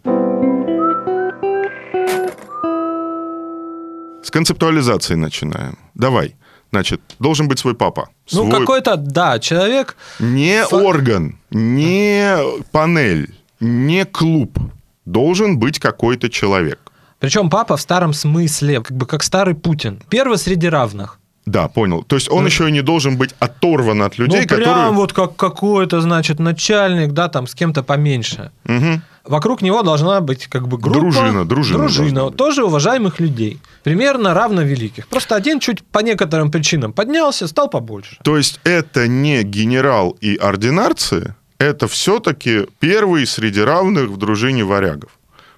[4.23, 5.79] С концептуализации начинаем.
[5.95, 6.35] Давай.
[6.71, 8.09] Значит, должен быть свой папа.
[8.33, 8.61] Ну, свой...
[8.61, 9.97] какой-то, да, человек...
[10.19, 10.77] Не Фа...
[10.77, 12.35] орган, не
[12.71, 14.59] панель, не клуб.
[15.05, 16.81] Должен быть какой-то человек.
[17.19, 20.03] Причем папа в старом смысле, как бы как старый Путин.
[20.09, 21.19] Первый среди равных.
[21.45, 22.05] Да, понял.
[22.05, 24.93] То есть он ну, еще и не должен быть оторван от людей, ну, прям которые...
[24.93, 28.53] вот как какой-то, значит, начальник, да, там с кем-то поменьше.
[28.65, 29.01] Угу.
[29.25, 31.01] Вокруг него должна быть как бы группа...
[31.01, 31.79] Дружина, дружина.
[31.79, 33.61] Дружина, тоже уважаемых людей.
[33.83, 35.09] Примерно равно великих.
[35.09, 38.19] Просто один чуть по некоторым причинам поднялся, стал побольше.
[38.23, 45.11] То есть это не генерал и ординарцы, это все-таки первый среди равных в дружине варягов.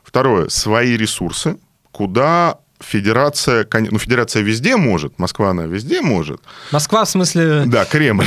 [0.03, 1.57] Второе, свои ресурсы,
[1.91, 6.41] куда федерация, ну, федерация везде может, Москва, она везде может.
[6.71, 7.65] Москва в смысле...
[7.67, 8.27] Да, Кремль.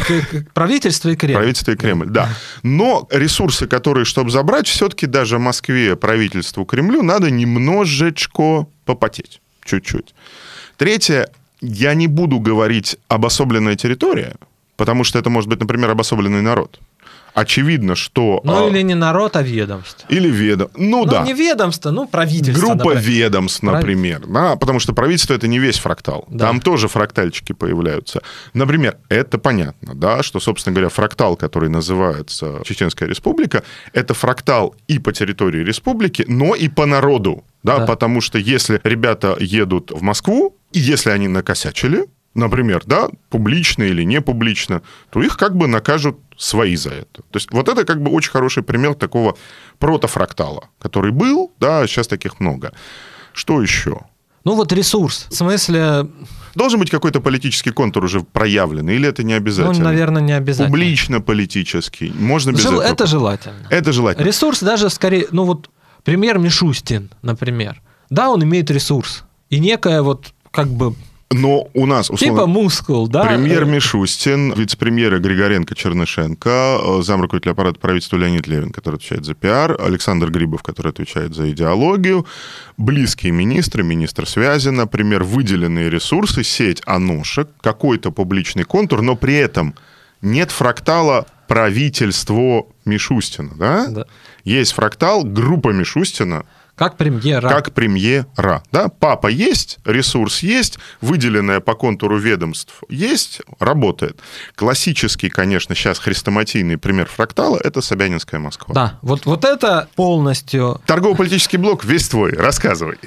[0.53, 1.35] Правительство и Кремль.
[1.35, 2.29] Правительство и Кремль, да.
[2.63, 10.13] Но ресурсы, которые, чтобы забрать, все-таки даже Москве, правительству, Кремлю надо немножечко попотеть чуть-чуть.
[10.77, 11.29] Третье,
[11.61, 14.35] я не буду говорить обособленная территория,
[14.75, 16.79] потому что это может быть, например, обособленный народ
[17.37, 18.41] очевидно, что...
[18.43, 20.07] Ну, а, или не народ, а ведомство.
[20.09, 20.81] Или ведомство.
[20.81, 21.21] Ну, ну, да.
[21.21, 22.59] не ведомство, ну, правительство.
[22.59, 23.03] Группа например.
[23.03, 24.21] ведомств, например.
[24.27, 26.25] Да, потому что правительство это не весь фрактал.
[26.29, 26.47] Да.
[26.47, 28.23] Там тоже фрактальчики появляются.
[28.55, 33.63] Например, это понятно, да, что, собственно говоря, фрактал, который называется Чеченская республика,
[33.93, 37.43] это фрактал и по территории республики, но и по народу.
[37.61, 37.85] Да, да.
[37.85, 42.05] потому что если ребята едут в Москву, и если они накосячили,
[42.37, 47.21] например, да, публично или не публично, то их как бы накажут свои за это.
[47.31, 49.35] То есть вот это как бы очень хороший пример такого
[49.79, 52.71] протофрактала, который был, да, сейчас таких много.
[53.33, 54.01] Что еще?
[54.43, 55.27] Ну вот ресурс.
[55.29, 56.07] В смысле...
[56.55, 59.77] Должен быть какой-то политический контур уже проявленный, или это не обязательно?
[59.77, 60.75] Ну, наверное, не обязательно.
[60.75, 62.11] Публично политический.
[62.11, 62.79] Можно без Жел...
[62.79, 62.93] этого.
[62.93, 63.67] Это желательно.
[63.69, 64.25] Это желательно.
[64.25, 65.27] Ресурс даже скорее...
[65.31, 65.69] Ну вот
[66.03, 67.81] премьер Мишустин, например.
[68.09, 69.23] Да, он имеет ресурс.
[69.49, 70.95] И некая вот как бы
[71.29, 73.25] но у нас, условно, Типа мускул, да?
[73.25, 79.75] Премьер Мишустин, вице-премьеры Григоренко, Чернышенко, э, замруководитель аппарата правительства Леонид Левин, который отвечает за пиар,
[79.79, 82.25] Александр Грибов, который отвечает за идеологию,
[82.77, 89.75] близкие министры, министр связи, например, выделенные ресурсы, сеть аношек, какой-то публичный контур, но при этом
[90.21, 93.87] нет фрактала правительство Мишустина, да?
[93.87, 94.05] да?
[94.45, 96.45] Есть фрактал, группа Мишустина,
[96.77, 97.49] как премьера.
[97.49, 98.63] Как премьера.
[98.71, 98.89] Да?
[98.89, 104.19] Папа есть, ресурс есть, выделенная по контуру ведомств есть, работает.
[104.55, 108.75] Классический, конечно, сейчас хрестоматийный пример фрактала– это Собянинская Москва.
[108.75, 110.79] Да, вот, вот это полностью...
[110.85, 112.99] Торгово-политический блок весь твой, рассказывай.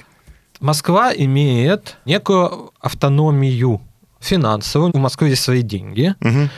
[0.58, 3.80] Москва имеет некую автономию
[4.18, 4.90] финансовую.
[4.94, 6.14] У Москвы есть свои деньги.
[6.20, 6.48] Угу.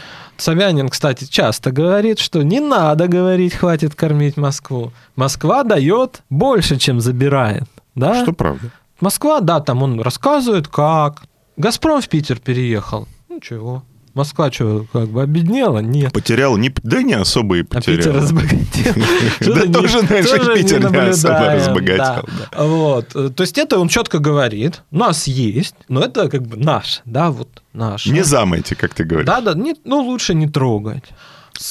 [0.43, 4.93] Собянин, кстати, часто говорит, что не надо говорить, хватит кормить Москву.
[5.14, 7.68] Москва дает больше, чем забирает.
[7.95, 8.22] Да?
[8.22, 8.72] Что правда.
[9.01, 11.22] Москва, да, там он рассказывает, как.
[11.57, 13.07] Газпром в Питер переехал.
[13.28, 13.84] Ничего.
[14.15, 15.79] Москва что, как бы обеднела?
[15.79, 16.13] Нет.
[16.13, 16.57] Потерял?
[16.57, 17.99] Не, да не особо и потерял.
[17.99, 18.95] А Питер разбогател.
[19.41, 22.29] Да тоже, знаешь, Питер не особо разбогател.
[22.57, 23.09] Вот.
[23.09, 27.31] То есть это он четко говорит, у нас есть, но это как бы наш, да,
[27.31, 28.07] вот наш.
[28.07, 29.27] Не замайте, как ты говоришь.
[29.27, 31.05] Да, да, ну лучше не трогать.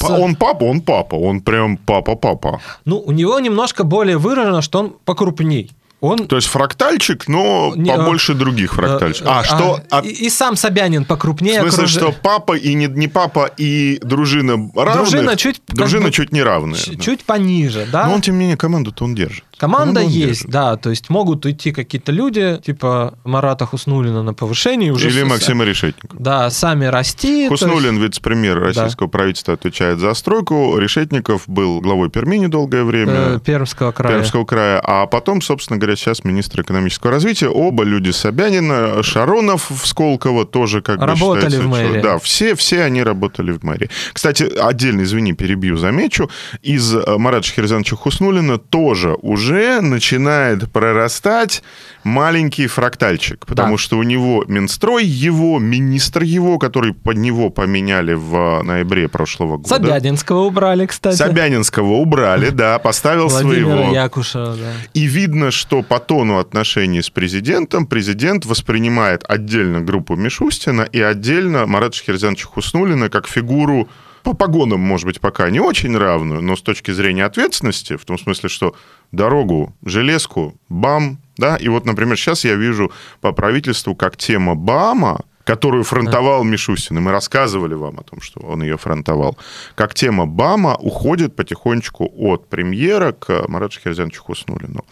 [0.02, 2.62] Он папа, он папа, он прям папа-папа.
[2.86, 5.72] Ну, у него немножко более выражено, что он покрупней.
[6.02, 6.28] Он...
[6.28, 9.28] То есть фрактальчик, но не, побольше других фрактальчиков.
[9.32, 9.84] А, а что...
[9.92, 11.60] А, и, и сам Собянин покрупнее.
[11.60, 11.92] В смысле, окруж...
[11.92, 15.04] что папа и не, не папа, и дружина равны?
[15.04, 15.62] Дружина чуть...
[15.68, 16.80] Дружина бы, чуть не равная.
[16.80, 17.34] Чуть да.
[17.34, 18.08] пониже, да?
[18.08, 19.46] Но он, тем не менее, команду-то он держит.
[19.62, 24.92] Команда есть, да, то есть могут уйти какие-то люди, типа Марата Хуснулина на повышение.
[24.92, 25.28] Уже Или с...
[25.28, 26.20] Максима Решетникова.
[26.20, 27.48] Да, сами расти.
[27.48, 28.04] Хуснулин, есть...
[28.04, 29.20] вице-премьер российского да.
[29.20, 30.80] правительства, отвечает за стройку.
[30.80, 33.14] Решетников был главой Перми недолгое время.
[33.14, 34.16] Э, Пермского края.
[34.16, 34.82] Пермского края.
[34.84, 37.50] А потом, собственно говоря, сейчас министр экономического развития.
[37.50, 39.04] Оба люди Собянина.
[39.04, 42.00] Шаронов в Сколково тоже как Работали бы считается, в мэрии.
[42.00, 43.92] Что, да, все, все они работали в мэрии.
[44.12, 46.32] Кстати, отдельно, извини, перебью, замечу.
[46.64, 51.64] Из э, Марата Шахерзановича Хуснулина тоже уже уже начинает прорастать
[52.04, 53.78] маленький фрактальчик, потому да.
[53.78, 59.70] что у него Минстрой его, министр его, который под него поменяли в ноябре прошлого года.
[59.70, 61.16] Собянинского убрали, кстати.
[61.16, 63.94] Собянинского убрали, да, поставил Владимира своего.
[63.94, 64.72] Якушева, да.
[64.94, 71.66] И видно, что по тону отношений с президентом президент воспринимает отдельно группу Мишустина и отдельно
[71.66, 73.90] Марата Шахерзяновича Хуснулина как фигуру
[74.24, 78.18] по погонам, может быть, пока не очень равную, но с точки зрения ответственности, в том
[78.18, 78.76] смысле, что
[79.12, 85.22] дорогу, железку, БАМ, да, и вот, например, сейчас я вижу по правительству, как тема БАМа,
[85.44, 89.38] которую фронтовал Мишустин, и мы рассказывали вам о том, что он ее фронтовал,
[89.76, 94.86] как тема БАМа уходит потихонечку от премьера к Марату Шахерзяновичу Хуснулину.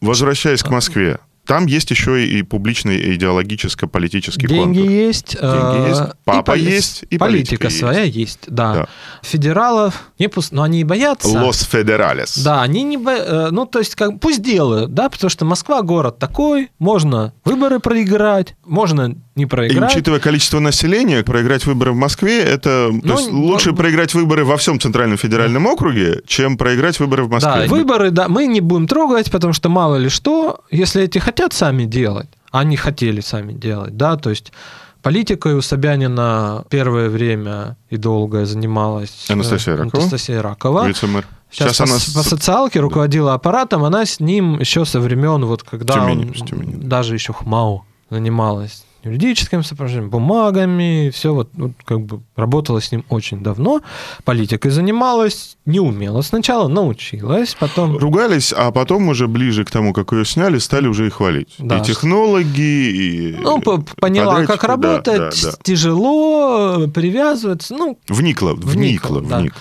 [0.00, 1.18] Возвращаясь к Москве,
[1.50, 4.92] там есть еще и публичный идеологическо-политический Деньги контур.
[4.92, 5.32] есть.
[5.32, 8.72] Деньги э, есть, папа и есть, и политика, политика своя есть, есть да.
[8.72, 8.88] да.
[9.22, 11.26] Федералов не пусть, но они и боятся.
[11.26, 12.38] Лос Федералес.
[12.38, 13.10] Да, они не бо...
[13.10, 17.80] Э, ну то есть как пусть делают, да, потому что Москва город такой, можно выборы
[17.80, 19.90] проиграть, можно не проиграть.
[19.90, 23.76] И учитывая количество населения, проиграть выборы в Москве, это ну, есть, лучше но...
[23.76, 27.66] проиграть выборы во всем Центральном федеральном округе, чем проиграть выборы в Москве.
[27.66, 31.52] Да, выборы, да, мы не будем трогать, потому что мало ли что, если эти хотят
[31.52, 34.52] сами делать, они хотели сами делать, да, то есть
[35.02, 40.02] Политикой у Собянина первое время и долгое занималась э, Анастасия Ракова.
[40.02, 40.88] Анастасия Ракова.
[40.88, 41.26] Вице-мэр.
[41.50, 45.62] Сейчас, Сейчас по, она по социалке руководила аппаратом, она с ним еще со времен, вот
[45.62, 46.74] когда Тюмени, он Тюмени.
[46.74, 53.04] даже еще ХМАУ занималась юридическим сопровождением, бумагами, все вот, вот как бы работала с ним
[53.08, 53.80] очень давно,
[54.24, 57.96] политикой занималась, не умела сначала, научилась, потом...
[57.96, 61.54] Ругались, а потом уже ближе к тому, как ее сняли, стали уже и хвалить.
[61.58, 61.78] Да.
[61.78, 63.36] И технологи, и...
[63.40, 65.58] Ну, поняла, как работать, да, да, да.
[65.62, 67.98] тяжело, привязываться, ну...
[68.08, 69.22] Вникла, вникла, вникла.
[69.22, 69.38] Да.
[69.40, 69.60] вникла.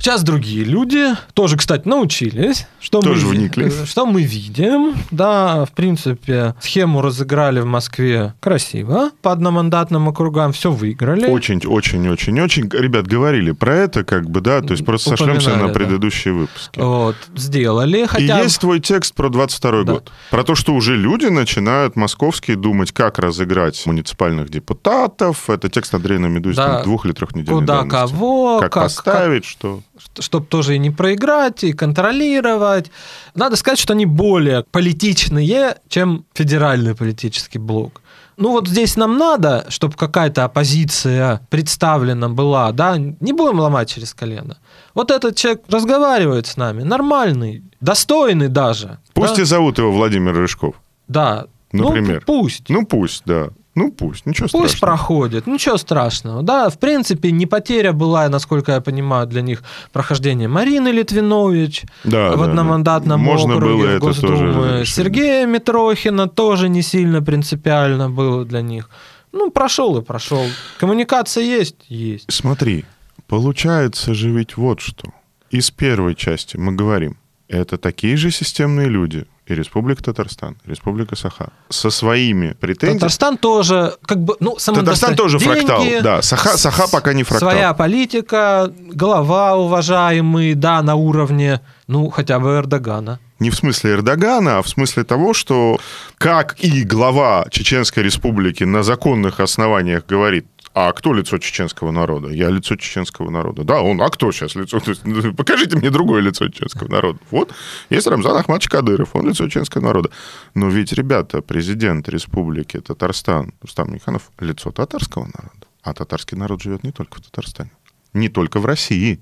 [0.00, 2.66] Сейчас другие люди тоже, кстати, научились.
[2.80, 3.70] Что тоже мы, вникли.
[3.84, 4.94] Что мы видим.
[5.10, 9.10] Да, в принципе, схему разыграли в Москве красиво.
[9.20, 11.26] По одномандатным округам все выиграли.
[11.26, 12.70] Очень, очень, очень, очень.
[12.70, 16.40] Ребят, говорили про это, как бы, да, то есть просто сошлемся на предыдущие да.
[16.40, 16.78] выпуски.
[16.78, 18.06] Вот, сделали.
[18.06, 18.40] Хотя...
[18.40, 19.92] И есть твой текст про 22 да.
[19.92, 20.10] год.
[20.30, 25.50] Про то, что уже люди начинают московские думать, как разыграть муниципальных депутатов.
[25.50, 26.82] Это текст Андрея Намедузина, да.
[26.84, 28.14] двух или трех недель Куда, давности.
[28.14, 29.50] кого, как, как поставить, как...
[29.50, 29.82] что
[30.18, 32.90] чтобы тоже и не проиграть, и контролировать.
[33.34, 38.00] Надо сказать, что они более политичные, чем федеральный политический блок.
[38.36, 44.14] Ну вот здесь нам надо, чтобы какая-то оппозиция представлена была, да, не будем ломать через
[44.14, 44.56] колено.
[44.94, 48.98] Вот этот человек разговаривает с нами, нормальный, достойный даже.
[49.12, 49.42] Пусть да?
[49.42, 50.74] и зовут его Владимир Рыжков.
[51.06, 51.46] Да.
[51.72, 52.24] Ну, Например.
[52.26, 52.68] Ну, пусть.
[52.70, 53.50] Ну, пусть, да.
[53.80, 54.68] Ну пусть, ничего страшного.
[54.68, 56.42] Пусть проходит, ничего страшного.
[56.42, 62.36] Да, в принципе, не потеря была, насколько я понимаю, для них прохождение Марины Литвинович да,
[62.36, 63.24] в одномандатном да.
[63.24, 64.52] Можно округе было в Госдуме.
[64.52, 68.90] Тоже Сергея Митрохина тоже не сильно принципиально было для них.
[69.32, 70.44] Ну, прошел и прошел.
[70.78, 71.76] Коммуникация есть?
[71.88, 72.26] Есть.
[72.30, 72.84] Смотри,
[73.28, 75.08] получается же ведь вот что.
[75.48, 77.16] Из первой части мы говорим,
[77.48, 82.98] это такие же системные люди, и Республика Татарстан, Республика Саха со своими претензиями.
[82.98, 86.22] Татарстан тоже, как бы, ну, Татарстан тоже деньги, фрактал, да.
[86.22, 87.50] Саха, Саха пока не фрактал.
[87.50, 93.18] Своя политика, голова уважаемый, да, на уровне, ну, хотя бы Эрдогана.
[93.40, 95.78] Не в смысле Эрдогана, а в смысле того, что
[96.18, 102.28] как и глава Чеченской Республики на законных основаниях говорит, а кто лицо чеченского народа?
[102.28, 103.64] Я лицо чеченского народа.
[103.64, 104.80] Да, он, а кто сейчас лицо?
[105.04, 107.18] Ну, покажите мне другое лицо чеченского народа.
[107.30, 107.52] Вот,
[107.90, 110.10] есть Рамзан Ахмадович Кадыров, он лицо чеченского народа.
[110.54, 115.66] Но ведь, ребята, президент республики Татарстан, Рустам Миханов, лицо татарского народа.
[115.82, 117.72] А татарский народ живет не только в Татарстане,
[118.12, 119.20] не только в России.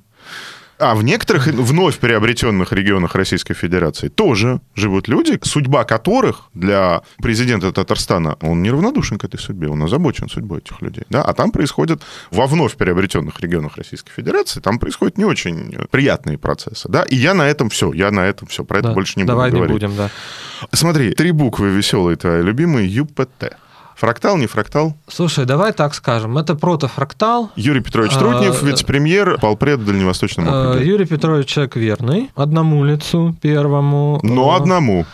[0.79, 7.73] А в некоторых вновь приобретенных регионах Российской Федерации тоже живут люди, судьба которых для президента
[7.73, 11.05] Татарстана, он неравнодушен к этой судьбе, он озабочен судьбой этих людей.
[11.11, 11.23] Да?
[11.23, 16.89] А там происходят, во вновь приобретенных регионах Российской Федерации, там происходят не очень приятные процессы.
[16.89, 17.03] Да?
[17.03, 19.51] И я на этом все, я на этом все, про это да, больше не давай
[19.51, 19.83] буду не говорить.
[19.83, 20.11] будем, да.
[20.73, 23.57] Смотри, три буквы веселые твои любимые, ЮПТ.
[23.99, 24.95] Фрактал, не фрактал?
[25.09, 26.39] Слушай, давай так скажем.
[26.39, 27.51] Это протофрактал.
[27.57, 30.87] Юрий Петрович Трутнев, а, вице-премьер, полпред в Дальневосточном а, округе.
[30.87, 32.31] Юрий Петрович человек верный.
[32.37, 34.21] Одному лицу, первому.
[34.23, 35.05] Но одному.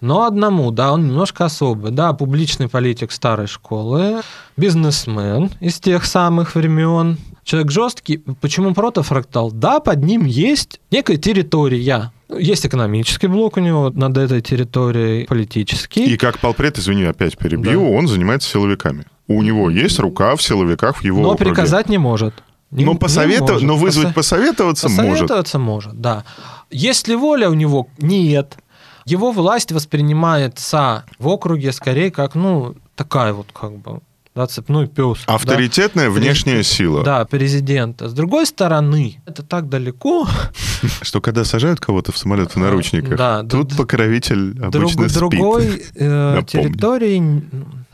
[0.00, 1.90] Но одному, да, он немножко особый.
[1.90, 4.22] Да, публичный политик старой школы,
[4.56, 7.18] бизнесмен из тех самых времен.
[7.50, 8.18] Человек жесткий.
[8.40, 9.50] Почему протофрактал?
[9.50, 12.12] Да, под ним есть некая территория.
[12.28, 16.04] Есть экономический блок у него над этой территорией, политический.
[16.04, 17.96] И как полпред, извини, опять перебью, да.
[17.98, 19.04] он занимается силовиками.
[19.26, 21.50] У него есть рука в силовиках в его Но округе.
[21.50, 22.34] приказать не может.
[22.70, 23.50] Не, но, посоветов...
[23.50, 23.62] может.
[23.64, 25.22] но вызвать посоветоваться, посоветоваться может.
[25.22, 26.24] Посоветоваться может, да.
[26.70, 28.58] Если воля у него нет,
[29.06, 34.02] его власть воспринимается в округе скорее как, ну, такая вот как бы
[34.34, 35.18] да, цепной пес.
[35.26, 37.02] Авторитетная да, внешняя сила.
[37.02, 38.08] Да, президента.
[38.08, 40.28] С другой стороны, это так далеко.
[41.02, 45.18] Что когда сажают кого-то в самолет в наручниках, да, тут покровитель обычно спит.
[45.18, 47.44] Другой э, территории,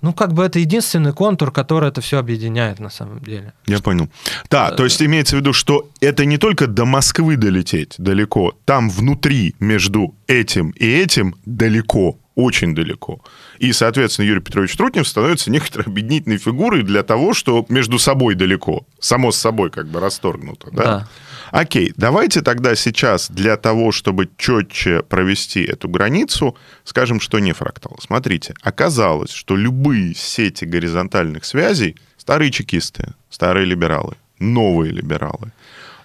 [0.03, 3.55] ну, как бы это единственный контур, который это все объединяет на самом деле.
[3.67, 4.09] Я понял.
[4.51, 8.91] Да, то есть имеется в виду, что это не только до Москвы долететь далеко, там
[8.91, 13.21] внутри между этим и этим далеко очень далеко.
[13.59, 18.87] И, соответственно, Юрий Петрович Трутнев становится некоторой объединительной фигурой для того, что между собой далеко,
[19.01, 20.69] само с собой как бы расторгнуто.
[20.71, 20.83] Да?
[20.85, 21.09] да.
[21.51, 27.97] Окей, давайте тогда сейчас для того, чтобы четче провести эту границу, скажем, что не фрактал.
[28.01, 35.53] Смотрите, оказалось, что любые сети горизонтальных связей, старые чекисты, старые либералы, новые либералы,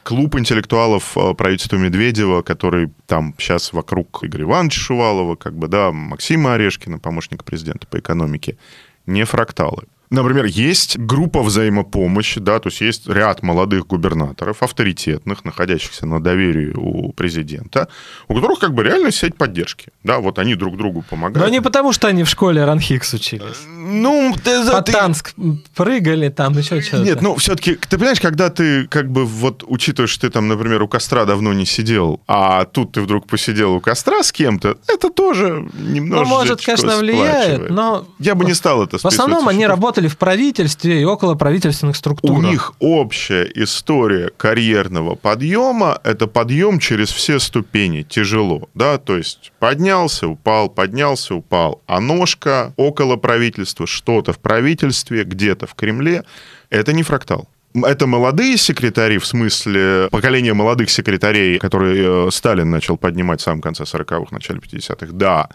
[0.04, 5.92] клуб интеллектуалов э, правительства Медведева, который там сейчас вокруг Игоря Ивановича Шувалова, как бы, да,
[5.92, 8.58] Максима Орешкина, помощника президента по экономике,
[9.06, 9.84] не фракталы.
[10.12, 16.74] Например, есть группа взаимопомощи, да, то есть есть ряд молодых губернаторов, авторитетных, находящихся на доверии
[16.76, 17.88] у президента,
[18.28, 19.88] у которых как бы реально сеть поддержки.
[20.04, 21.48] Да, вот они друг другу помогают.
[21.48, 23.66] Но не потому, что они в школе Ранхикс учились.
[23.68, 24.94] Ну, ты, По ты...
[25.76, 27.04] Прыгали там, еще что-то.
[27.04, 30.84] Нет, ну, все-таки, ты понимаешь, когда ты как бы вот учитываешь, что ты там, например,
[30.84, 35.10] у костра давно не сидел, а тут ты вдруг посидел у костра с кем-то, это
[35.10, 38.06] тоже немножко Ну, может, конечно, влияет, но...
[38.20, 41.96] Я бы не стал это В основном они работали работали в правительстве и около правительственных
[41.96, 42.32] структур.
[42.32, 49.52] У них общая история карьерного подъема– это подъем через все ступени, тяжело, да, то есть
[49.60, 56.24] поднялся, упал, поднялся, упал, а ножка около правительства, что-то в правительстве, где-то в Кремле–
[56.70, 57.48] это не фрактал.
[57.74, 63.62] Это молодые секретари, в смысле поколение молодых секретарей, которые э, Сталин начал поднимать в самом
[63.62, 65.48] конце 40-х, начале 50-х, да.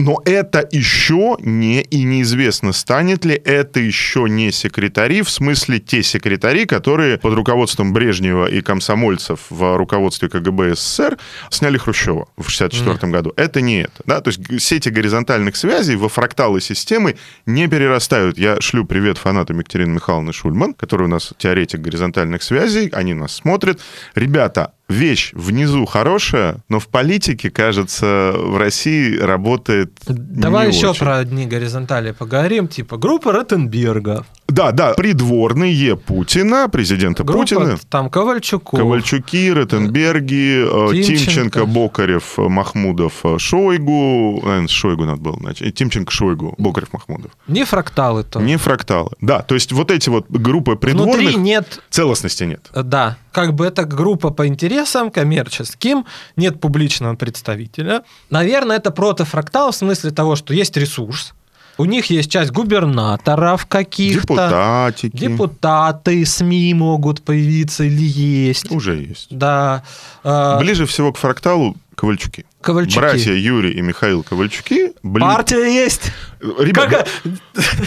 [0.00, 6.02] Но это еще не, и неизвестно, станет ли это еще не секретари, в смысле те
[6.02, 11.18] секретари, которые под руководством Брежнева и комсомольцев в руководстве КГБ СССР
[11.50, 13.10] сняли Хрущева в 64 mm.
[13.10, 13.34] году.
[13.36, 14.02] Это не это.
[14.06, 14.22] Да?
[14.22, 18.38] То есть сети горизонтальных связей во фракталы системы не перерастают.
[18.38, 22.88] Я шлю привет фанатам Екатерины Михайловны Шульман, который у нас теоретик горизонтальных связей.
[22.92, 23.82] Они нас смотрят.
[24.14, 31.00] Ребята, вещь внизу хорошая, но в политике, кажется, в России работает Давай не еще очень.
[31.00, 34.26] про одни горизонтали поговорим, типа группа Ротенберга.
[34.50, 37.78] Да, да, придворные Путина, президента Группа, Путина.
[37.88, 38.78] там Ковальчуков.
[38.78, 41.24] Ковальчуки, Ротенберги, э, Тимченко.
[41.24, 44.40] Тимченко, Бокарев, э, Махмудов, э, Шойгу.
[44.44, 45.74] Наверное, Шойгу надо было начать.
[45.74, 47.32] Тимченко, Шойгу, Бокарев, Махмудов.
[47.46, 48.40] Не фракталы то.
[48.40, 49.10] Не фракталы.
[49.20, 51.16] Да, то есть вот эти вот группы придворных...
[51.16, 52.68] Внутри нет Целостности нет.
[52.74, 56.04] Да, как бы это группа по интересам коммерческим,
[56.36, 58.02] нет публичного представителя.
[58.30, 61.34] Наверное, это протофрактал в смысле того, что есть ресурс,
[61.80, 65.16] у них есть часть губернаторов каких-то, Депутатики.
[65.16, 68.70] депутаты, СМИ могут появиться или есть.
[68.70, 69.28] Уже есть.
[69.30, 69.82] Да.
[70.22, 72.44] Э, Ближе всего к фракталу Ковальчуки.
[72.62, 72.98] Ковальчуки.
[72.98, 74.92] Братья Юрий и Михаил Ковальчуки.
[75.02, 76.12] бли- Партия есть.
[76.40, 77.08] Ребят, Как-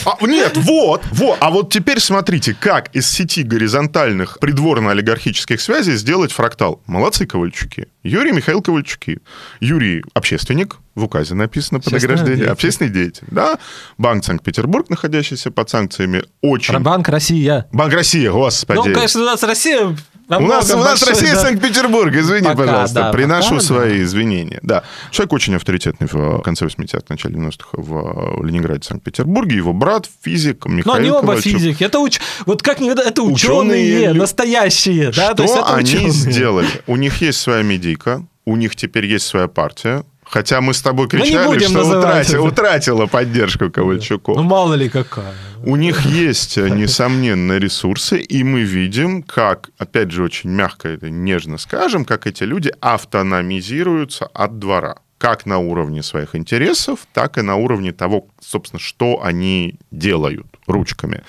[0.05, 1.37] А, нет, вот, вот.
[1.39, 6.81] А вот теперь смотрите, как из сети горизонтальных придворно-олигархических связей сделать фрактал.
[6.85, 7.87] Молодцы Ковальчуки.
[8.03, 9.19] Юрий Михаил Ковальчуки.
[9.59, 12.37] Юрий– общественник, в указе написано по Общественный награждению.
[12.37, 12.51] деятель.
[12.53, 13.57] Общественный деятель, да.
[13.97, 16.77] Банк Санкт-Петербург, находящийся под санкциями, очень...
[16.79, 17.67] Банк Россия.
[17.71, 18.77] Банк России, господи.
[18.89, 19.95] Ну, конечно, у нас Россия...
[20.29, 21.41] У нас, у нас большой, Россия да.
[21.41, 22.95] Санкт-Петербург, извини, Пока, пожалуйста.
[22.95, 24.59] да, Приношу пока, свои извинения.
[24.63, 24.83] Да.
[25.11, 29.57] Человек очень авторитетный в конце 80-х, начале 90-х в Ленинграде, Санкт-Петербурге.
[29.57, 31.51] Его брат, физик, Михаил Но они оба Ковальчук.
[31.51, 31.83] физики.
[31.83, 32.19] Это уч...
[32.45, 35.07] Вот как никогда, это Ученые ученые, настоящие.
[35.07, 35.25] Да?
[35.25, 36.11] Что То есть это они ученые.
[36.11, 36.67] сделали?
[36.87, 40.03] У них есть своя медийка, у них теперь есть своя партия.
[40.33, 42.41] Хотя мы с тобой кричали, что называть утратила, это.
[42.41, 44.33] утратила поддержку Ковальчуку.
[44.33, 45.35] Ну, мало ли какая.
[45.63, 51.59] У них есть, несомненно, ресурсы, и мы видим, как, опять же, очень мягко это нежно
[51.59, 54.95] скажем, как эти люди автономизируются от двора.
[55.19, 61.21] Как на уровне своих интересов, так и на уровне того, собственно, что они делают ручками.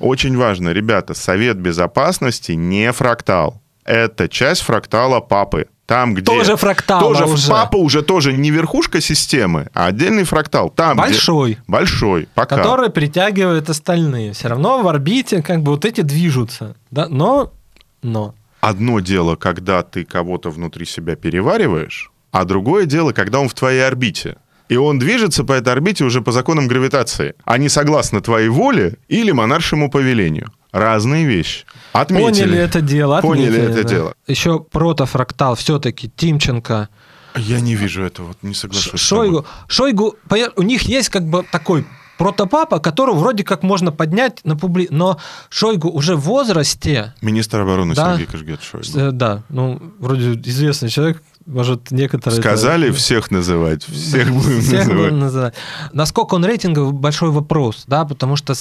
[0.00, 3.62] Очень важно, ребята, Совет Безопасности не фрактал.
[3.84, 5.68] Это часть фрактала папы.
[5.88, 6.22] Там, где...
[6.22, 7.48] Тоже фрактал, Тоже уже.
[7.48, 10.68] папа уже тоже не верхушка системы, а отдельный фрактал.
[10.68, 11.58] Там, где- Большой.
[11.66, 12.56] Большой, пока.
[12.56, 14.34] Который притягивает остальные.
[14.34, 16.76] Все равно в орбите как бы вот эти движутся.
[16.90, 17.08] Да?
[17.08, 17.54] Но,
[18.02, 18.34] но.
[18.60, 23.80] Одно дело, когда ты кого-то внутри себя перевариваешь, а другое дело, когда он в твоей
[23.86, 24.36] орбите.
[24.68, 28.96] И он движется по этой орбите уже по законам гравитации, а не согласно твоей воле
[29.08, 30.52] или монаршему повелению.
[30.72, 31.64] Разные вещи.
[31.92, 32.42] Отметили.
[32.44, 33.20] Поняли это дело.
[33.20, 33.88] Поняли отметили, это да.
[33.88, 34.14] дело.
[34.26, 36.88] Еще протофрактал все-таки Тимченко.
[37.36, 39.00] Я не вижу этого, не соглашусь.
[39.00, 39.46] Шойгу.
[39.68, 40.16] Шойгу,
[40.56, 41.86] у них есть как бы такой
[42.18, 44.88] протопапа, которого вроде как можно поднять на публи...
[44.90, 47.14] Но Шойгу уже в возрасте.
[47.22, 48.12] Министр обороны Да.
[48.12, 48.98] Сергей Кашгет Шойгу.
[48.98, 52.38] э, да, ну, вроде известный человек, может, некоторые...
[52.38, 54.96] это- Сказали всех называть, всех будем Всех называть.
[55.02, 55.54] будем называть.
[55.92, 58.54] Насколько он рейтинговый, большой вопрос, да, потому что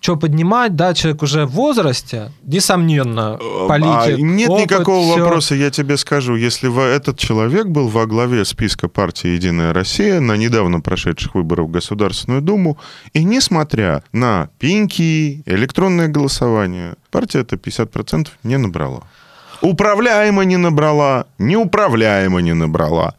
[0.00, 5.24] что поднимать, да, человек уже в возрасте, несомненно, политик, А нет опыт, никакого всё.
[5.24, 6.36] вопроса, я тебе скажу.
[6.36, 11.70] Если этот человек был во главе списка партии «Единая Россия» на недавно прошедших выборах в
[11.70, 12.78] Государственную Думу,
[13.12, 19.02] и несмотря на пеньки, электронное голосование, партия это 50% не набрала.
[19.60, 23.14] Управляемо не набрала, неуправляемо не набрала.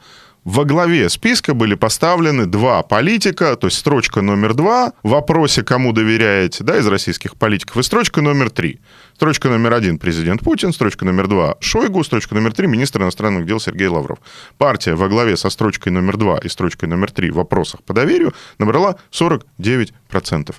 [0.45, 5.91] Во главе списка были поставлены два политика, то есть строчка номер два в вопросе, кому
[5.91, 8.79] доверяете, да, из российских политиков, и строчка номер три.
[9.15, 13.59] Строчка номер один– президент Путин, строчка номер два– Шойгу, строчка номер три– министр иностранных дел
[13.59, 14.19] Сергей Лавров.
[14.57, 18.33] Партия во главе со строчкой номер два и строчкой номер три в вопросах по доверию
[18.59, 20.55] набрала 49%.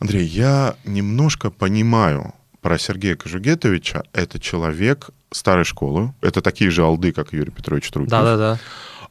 [0.00, 4.04] Андрей, я немножко понимаю про Сергея Кожугетовича.
[4.14, 6.14] Это человек старой школы.
[6.22, 8.10] Это такие же алды, как Юрий Петрович Трутнев.
[8.10, 8.58] Да-да-да.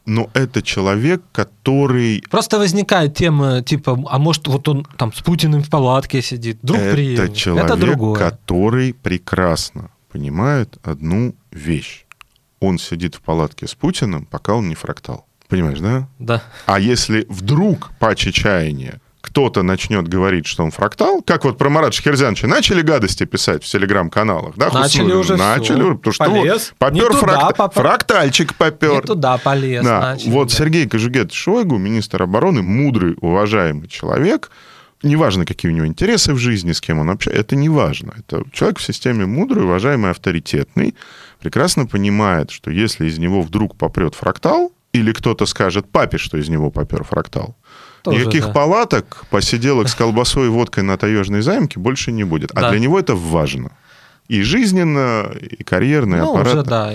[0.04, 2.24] Но это человек, который...
[2.28, 6.80] Просто возникает тема, типа, а может, вот он там с Путиным в палатке сидит, друг
[6.80, 7.36] это приедет.
[7.36, 8.18] человек, Это другое.
[8.18, 12.04] который прекрасно понимает одну вещь.
[12.58, 15.26] Он сидит в палатке с Путиным, пока он не фрактал.
[15.48, 16.08] Понимаешь, да?
[16.18, 16.42] Да.
[16.66, 19.00] А если вдруг по чаяния
[19.32, 23.66] кто-то начнет говорить, что он фрактал, как вот про Марат Шахерзяновича, начали гадости писать в
[23.66, 24.66] телеграм-каналах, да?
[24.66, 25.16] Начали Хуснулин?
[25.16, 25.94] уже Начали, всё.
[25.96, 26.74] потому что Полез.
[26.78, 28.96] вот попер фракта- попа- фрактальчик попер.
[28.96, 29.82] Не туда полез.
[29.82, 30.54] Да, начали, вот да.
[30.54, 34.50] Сергей Кожугет Шойгу, министр обороны, мудрый, уважаемый человек,
[35.02, 38.12] неважно, какие у него интересы в жизни, с кем он общается, это не важно.
[38.18, 40.94] Это человек в системе мудрый, уважаемый, авторитетный,
[41.40, 46.50] прекрасно понимает, что если из него вдруг попрет фрактал, или кто-то скажет папе, что из
[46.50, 47.56] него попер фрактал,
[48.02, 48.52] Тоже, никаких да.
[48.52, 52.50] палаток, посиделок с колбасой и водкой на таежной займке больше не будет.
[52.54, 52.70] А Да.
[52.70, 53.70] для него это важно.
[54.28, 56.60] И жизненно, и карьерно, и Ну, аппаратно.
[56.60, 56.92] уже, да.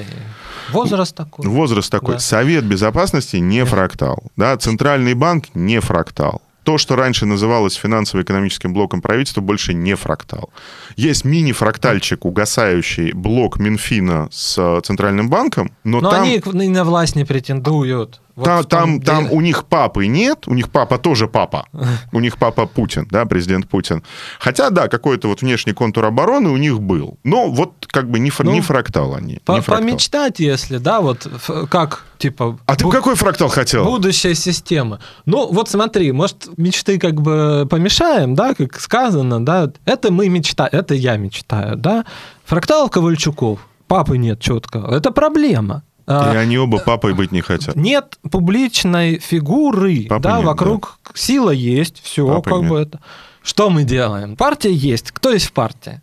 [0.71, 1.45] Возраст такой.
[1.47, 2.15] Возраст такой.
[2.15, 2.19] Да.
[2.19, 4.23] Совет безопасности не фрактал.
[4.35, 6.41] Да, Центральный банк не фрактал.
[6.63, 10.49] То, что раньше называлось финансово-экономическим блоком правительства, больше не фрактал.
[10.97, 17.15] Есть мини-фрактальчик, угасающий блок Минфина с э, Центральным банком, но, Но там, они на власть
[17.15, 18.19] не претендуют.
[18.37, 21.65] Вот там, там, там у них папы нет, у них папа тоже папа.
[22.11, 24.03] У них папа Путин, да, президент Путин.
[24.39, 27.17] Хотя, да, какой-то вот внешний контур обороны у них был.
[27.23, 29.39] Но вот как бы не, фр- Ну, не фрактал они.
[29.43, 29.77] По- не фрактал.
[29.87, 31.27] помечтать, если, да, вот
[31.71, 32.59] как, типа...
[32.67, 33.85] А ты бу- какой фрактал хотел?
[33.85, 34.99] Будущая система.
[35.25, 40.69] Ну, вот смотри, может, мечты как бы помешаем, да, как сказано, да, это мы мечтаем,
[40.73, 42.05] это я мечтаю, да.
[42.45, 45.81] Фрактал Ковальчуков, папы нет четко, это проблема.
[46.09, 47.75] А, И они оба папой быть не хотят.
[47.75, 52.69] Нет публичной фигуры, Папы да, нет, вокруг сила есть, все, Папы как нет.
[52.69, 52.99] бы это.
[53.43, 54.35] Что мы делаем?
[54.37, 55.11] Партия есть.
[55.11, 56.01] Кто есть в партии?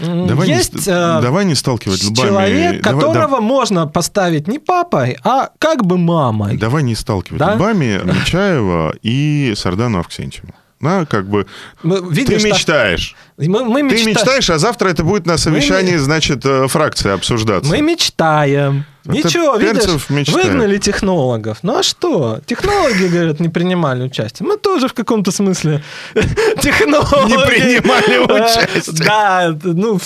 [0.00, 2.26] Давай, есть не, э, давай не сталкивать лбами.
[2.28, 6.54] человек, Давай- которого можно поставить не папой, а как бы мамой.
[6.54, 7.54] да- давай не сталкивать Да?
[7.54, 10.48] лбами Нечаева и Сардану Авксентьеву.
[10.80, 11.46] Да, как бы
[11.82, 13.14] Мы- ты видишь, так- мечтаешь.
[13.36, 17.70] мы, мы Ты мечта- мечтаешь, а завтра это будет на совещании, значит, э, фракции обсуждаться.
[17.70, 18.84] Мы мечтаем.
[19.04, 20.46] Это Ничего, видишь, мечтает.
[20.46, 21.58] выгнали технологов.
[21.62, 22.40] Ну а что?
[22.46, 24.46] Технологи, говорят, не принимали участие.
[24.48, 25.82] Мы тоже в каком-то смысле
[26.60, 27.30] технологи.
[27.32, 29.06] Не принимали Э, участие.
[29.06, 29.98] Да, ну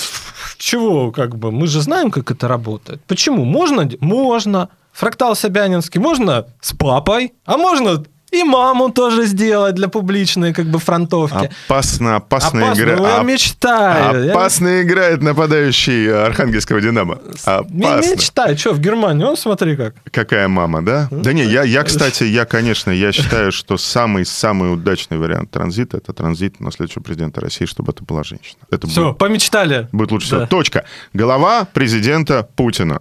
[0.58, 3.00] чего, как бы, мы же знаем, как это работает.
[3.06, 3.44] Почему?
[3.44, 3.88] Можно?
[4.00, 4.68] Можно.
[4.92, 8.04] Фрактал Собянинский можно с папой, а можно
[8.34, 11.50] и маму тоже сделать для публичной как бы фронтовки.
[11.66, 12.96] Опасно, опасно, Опасно, игра.
[12.96, 14.24] ну, я Оп- мечтаю.
[14.24, 17.18] Я Опасно играет нападающий Архангельского Динамо.
[17.44, 18.10] Опасно.
[18.12, 18.58] Мечтаю.
[18.58, 19.24] Что, в Германии?
[19.24, 19.94] Он, смотри как.
[20.10, 21.08] Какая мама, да?
[21.10, 26.12] Да не, я, я, кстати, я, конечно, я считаю, что самый-самый удачный вариант транзита– это
[26.12, 28.58] транзит на следующего президента России, чтобы это была женщина.
[28.70, 29.88] Это Все, будет, помечтали.
[29.92, 30.36] будет лучше Да.
[30.36, 30.46] всего.
[30.48, 30.84] Точка.
[31.12, 33.00] Голова президента Путина.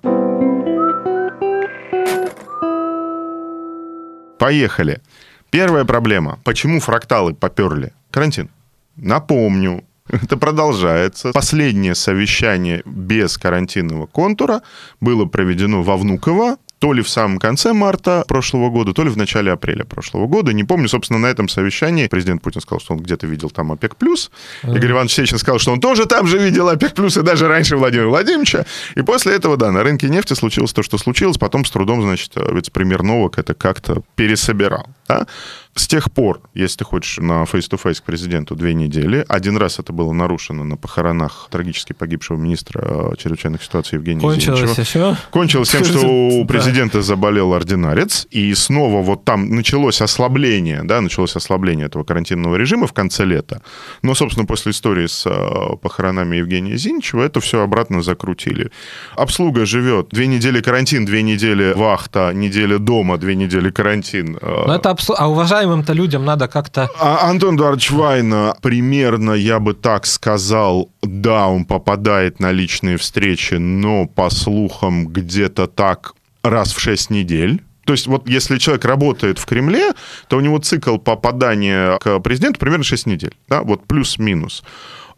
[4.40, 5.02] Поехали.
[5.54, 6.40] Первая проблема.
[6.44, 7.94] Почему фракталы поперли?
[8.10, 8.50] Карантин.
[8.96, 11.32] Напомню, это продолжается.
[11.32, 14.64] Последнее совещание без карантинного контура
[15.00, 19.16] было проведено во Внуково, то ли в самом конце марта прошлого года, то ли в
[19.16, 20.52] начале апреля прошлого года.
[20.52, 23.94] Не помню, собственно, на этом совещании президент Путин сказал, что он где-то видел там ОПЕК+.
[24.64, 28.10] Игорь Иванович Сечин сказал, что он тоже там же видел ОПЕК+, и даже раньше Владимира
[28.10, 28.66] Владимировича.
[28.96, 31.38] И после этого, да, на рынке нефти случилось то, что случилось.
[31.38, 34.90] Потом с трудом, значит, вице-премьер Новак это как-то пересобирал.
[35.08, 35.26] да.
[35.76, 39.92] С тех пор, если ты хочешь на face-to-face к президенту две недели, один раз это
[39.92, 44.82] было нарушено на похоронах трагически погибшего министра э, чрезвычайных ситуаций Евгения Кончилось Зиничева.
[44.82, 45.18] еще.
[45.32, 51.36] Кончилось тем, что у президента заболел ординарец, и снова вот там началось ослабление, да, началось
[51.36, 53.64] ослабление этого карантинного режима в конце лета.
[54.04, 58.70] Но, собственно, после истории с э, похоронами Евгения Зиничева это все обратно закрутили.
[59.16, 60.10] Обслуга живет.
[60.12, 64.38] Две недели карантин, две недели вахта, неделя дома, две недели карантин.
[64.40, 65.28] Э, Но это абсу- А
[65.64, 66.90] уважаемым-то людям надо как-то...
[67.00, 73.56] а Антон Эдуардович Вайна примерно, я бы так сказал, да, он попадает на личные встречи,
[73.56, 77.62] но по слухам где-то так раз в 6 недель.
[77.86, 79.92] То есть вот если человек работает в Кремле,
[80.28, 83.36] то у него цикл попадания к президенту примерно 6 недель.
[83.50, 83.62] Да?
[83.62, 84.64] Вот плюс-минус.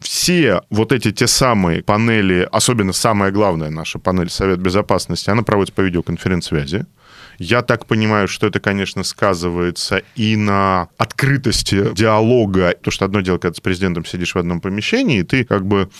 [0.00, 5.74] Все вот эти те самые панели, особенно самая главная наша панель Совет Безопасности, она проводится
[5.74, 6.86] по видеоконференц-связи.
[7.38, 12.74] Я так понимаю, что это, конечно, сказывается и на открытости диалога.
[12.80, 15.66] То, что одно дело, когда ты с президентом сидишь в одном помещении, и ты как
[15.66, 15.90] бы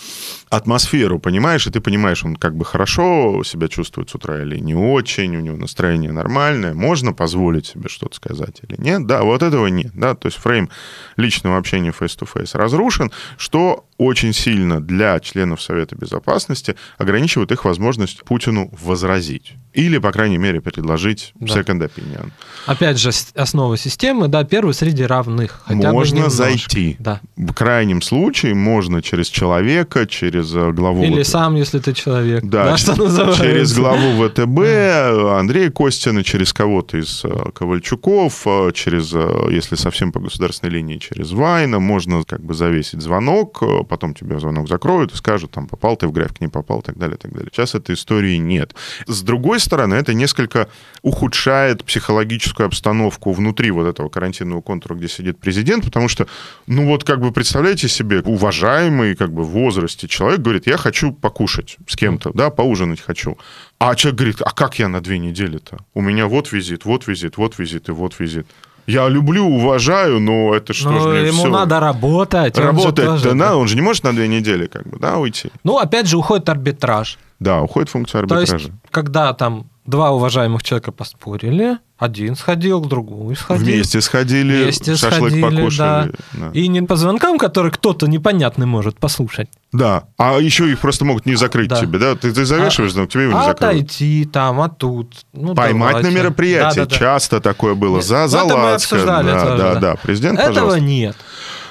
[0.49, 4.74] атмосферу понимаешь, и ты понимаешь, он как бы хорошо себя чувствует с утра или не
[4.74, 9.07] очень, у него настроение нормальное, можно позволить себе что-то сказать или нет.
[9.07, 9.92] Да, вот этого нет.
[9.94, 10.14] Да?
[10.14, 10.70] То есть фрейм
[11.16, 18.70] личного общения face-to-face разрушен, что очень сильно для членов Совета Безопасности ограничивают их возможность Путину
[18.80, 19.55] возразить.
[19.76, 21.55] Или, по крайней мере, предложить да.
[21.55, 22.30] second opinion.
[22.64, 25.62] Опять же, основа системы, да, первый среди равных.
[25.66, 26.97] Хотя можно зайти.
[26.99, 27.20] Да.
[27.36, 31.05] В крайнем случае можно через человека, через э, главу...
[31.05, 31.30] Или ВТБ.
[31.30, 32.44] сам, если ты человек.
[32.44, 33.42] Да, да что называется.
[33.42, 39.12] через главу ВТБ, Андрея Костина, через кого-то из э, Ковальчуков, э, через,
[39.53, 41.80] если совсем по государственной линии, через Вайна.
[41.80, 46.41] Можно как бы завесить звонок, потом тебе звонок закроют скажут, там, попал ты в график,
[46.41, 47.51] не попал, и так далее, и так далее.
[47.53, 48.74] Сейчас этой истории нет.
[49.07, 50.68] С другой стороны, это несколько
[51.03, 56.26] ухудшает психологическую обстановку внутри вот этого карантинного контура, где сидит президент, потому что,
[56.66, 61.12] ну вот как бы представляете себе, уважаемый как бы в возрасте человек говорит, я хочу
[61.12, 63.39] покушать с кем-то, да, поужинать хочу.
[63.78, 65.78] А человек говорит, а как я на две недели-то?
[65.95, 68.47] У меня вот визит, вот визит, вот визит и вот визит.
[68.87, 71.49] Я люблю, уважаю, но это что но же ему все...
[71.49, 72.57] надо работать.
[72.57, 75.51] Работать, да, надо, он же не может на две недели как бы, да, уйти.
[75.64, 77.18] Ну, опять же, уходит арбитраж.
[77.41, 78.47] Да, уходит функция арбитража.
[78.47, 83.64] То есть, когда там два уважаемых человека поспорили, один сходил, другой сходил.
[83.64, 86.12] Вместе сходили, Вместе шашлык сходили, покушали.
[86.34, 86.51] Да.
[86.51, 86.51] Да.
[86.53, 89.49] И не по звонкам, которые кто-то непонятный может послушать.
[89.76, 91.80] Да, а еще их просто могут не закрыть да.
[91.80, 92.14] тебе, да?
[92.14, 93.76] Ты, ты завешиваешь, а, но к тебе его не закроют.
[93.82, 95.14] Отойти там, а тут.
[95.32, 96.10] Ну, Поймать давайте.
[96.10, 96.76] на мероприятии.
[96.80, 96.96] Да, да, да.
[96.96, 98.00] Часто такое было.
[98.00, 99.04] За, за ну, лацко.
[99.04, 99.96] Да, да, да, да.
[99.96, 100.80] Президент, Этого пожалуйста.
[100.80, 101.16] нет.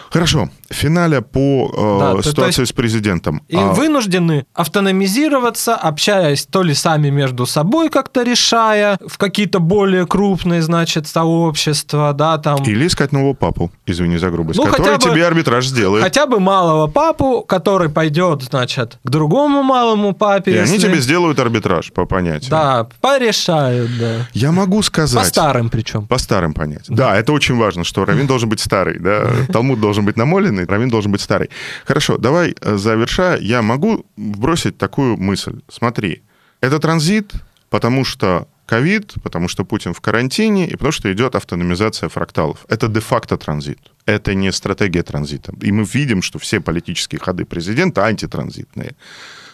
[0.09, 0.49] Хорошо.
[0.69, 3.41] Финале по э, да, ситуации есть, с президентом.
[3.47, 3.73] И а...
[3.73, 11.07] вынуждены автономизироваться, общаясь то ли сами между собой как-то решая, в какие-то более крупные, значит,
[11.07, 12.63] сообщества, да, там.
[12.63, 16.03] Или искать нового папу, извини за грубость, ну, который бы, тебе арбитраж сделает.
[16.03, 20.51] Хотя бы малого папу, который пойдет, значит, к другому малому папе.
[20.51, 20.73] И если...
[20.73, 22.49] они тебе сделают арбитраж, по понятию.
[22.49, 24.27] Да, порешают, да.
[24.33, 25.23] Я могу сказать...
[25.23, 26.07] По старым причем.
[26.07, 26.95] По старым понятиям.
[26.95, 30.17] Да, это очень важно, что Равин должен быть старый, да, Талмуд должен быть
[30.55, 31.49] намоленный, Равин должен быть старый.
[31.85, 35.61] Хорошо, давай э, завершая, я могу бросить такую мысль.
[35.69, 36.21] Смотри,
[36.61, 37.33] это транзит,
[37.69, 42.65] потому что ковид, потому что Путин в карантине, и потому что идет автономизация фракталов.
[42.69, 43.79] Это де-факто транзит.
[44.07, 45.53] Это не стратегия транзита.
[45.65, 48.95] И мы видим, что все политические ходы президента антитранзитные.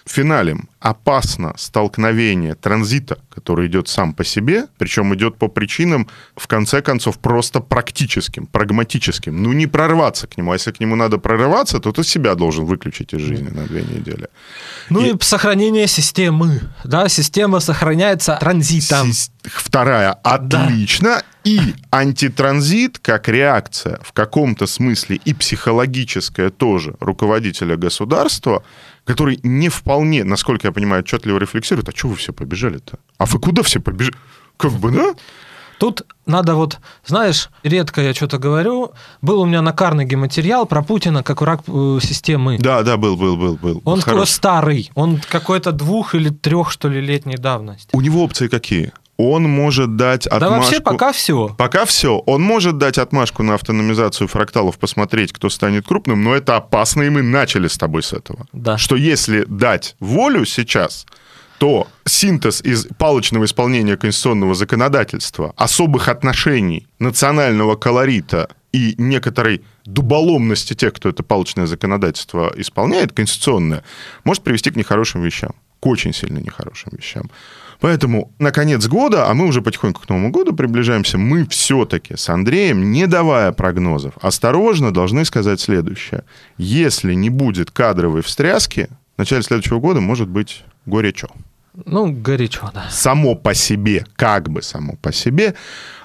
[0.05, 6.81] Финалем опасно столкновение транзита, который идет сам по себе, причем идет по причинам, в конце
[6.81, 9.43] концов, просто практическим, прагматическим.
[9.43, 10.51] Ну, не прорваться к нему.
[10.51, 13.83] А если к нему надо прорываться, то ты себя должен выключить из жизни на две
[13.83, 14.27] недели.
[14.89, 16.61] Ну и, и сохранение системы.
[16.83, 19.11] Да, система сохраняется транзитом.
[19.43, 20.13] Вторая.
[20.13, 21.09] Отлично.
[21.09, 21.23] Да.
[21.43, 21.59] И
[21.91, 28.63] антитранзит как реакция в каком-то смысле и психологическая тоже руководителя государства–
[29.12, 32.97] который не вполне, насколько я понимаю, отчетливо рефлексирует, а что вы все побежали-то?
[33.18, 34.16] А вы куда все побежали?
[34.55, 35.14] Как бы, да?
[35.80, 38.91] Тут надо вот, знаешь, редко я что-то говорю.
[39.22, 42.57] Был у меня на Карнеге материал про Путина как враг э, системы.
[42.59, 43.82] Да, да, был, был, был, был.
[43.84, 44.30] Он Хорош.
[44.30, 47.89] старый, он какой-то двух или трех, что ли, летней давности.
[47.93, 48.93] У него опции какие?
[49.30, 50.49] Он может дать отмашку...
[50.49, 51.55] Да вообще пока все.
[51.57, 52.17] Пока все.
[52.26, 57.09] Он может дать отмашку на автономизацию фракталов, посмотреть, кто станет крупным, но это опасно, и
[57.09, 58.47] мы начали с тобой с этого.
[58.53, 58.78] Да.
[58.78, 61.05] Что если дать волю сейчас,
[61.57, 70.93] то синтез из палочного исполнения конституционного законодательства, особых отношений, национального колорита и некоторой дуболомности тех,
[70.93, 73.84] кто это палочное законодательство исполняет, конституционное,
[74.24, 77.29] может привести к нехорошим вещам, к очень сильно нехорошим вещам.
[77.82, 82.29] Поэтому на конец года, а мы уже потихоньку к Новому году приближаемся, мы все-таки с
[82.29, 86.23] Андреем, не давая прогнозов, осторожно должны сказать следующее.
[86.57, 91.27] Если не будет кадровой встряски, в начале следующего года может быть горячо.
[91.86, 92.88] Ну, горячо, да.
[92.91, 95.55] Само по себе, как бы само по себе.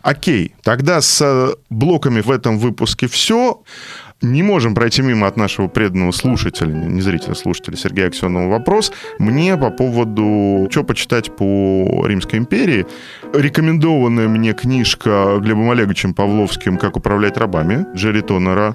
[0.02, 3.62] Окей, тогда с блоками в этом выпуске все
[4.22, 8.92] не можем пройти мимо от нашего преданного слушателя, не зрителя, слушателя Сергея Аксенова вопрос.
[9.18, 12.86] Мне по поводу, что почитать по Римской империи.
[13.34, 18.74] Рекомендованная мне книжка Глебом Олеговичем Павловским «Как управлять рабами» Джерри Тонера.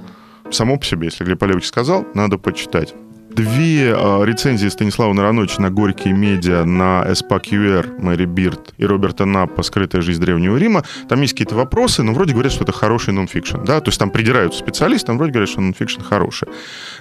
[0.52, 2.94] Само по себе, если Глеб Олегович сказал, надо почитать
[3.36, 9.64] две э, рецензии Станислава Нароновича на «Горькие медиа», на SPAQ.R, Мэри Бирд и Роберта Наппа
[9.64, 10.84] «Скрытая жизнь Древнего Рима».
[11.10, 13.64] Там есть какие-то вопросы, но вроде говорят, что это хороший нонфикшн.
[13.66, 13.80] Да?
[13.80, 16.48] То есть там придираются специалисты, там вроде говорят, что нонфикшн хороший.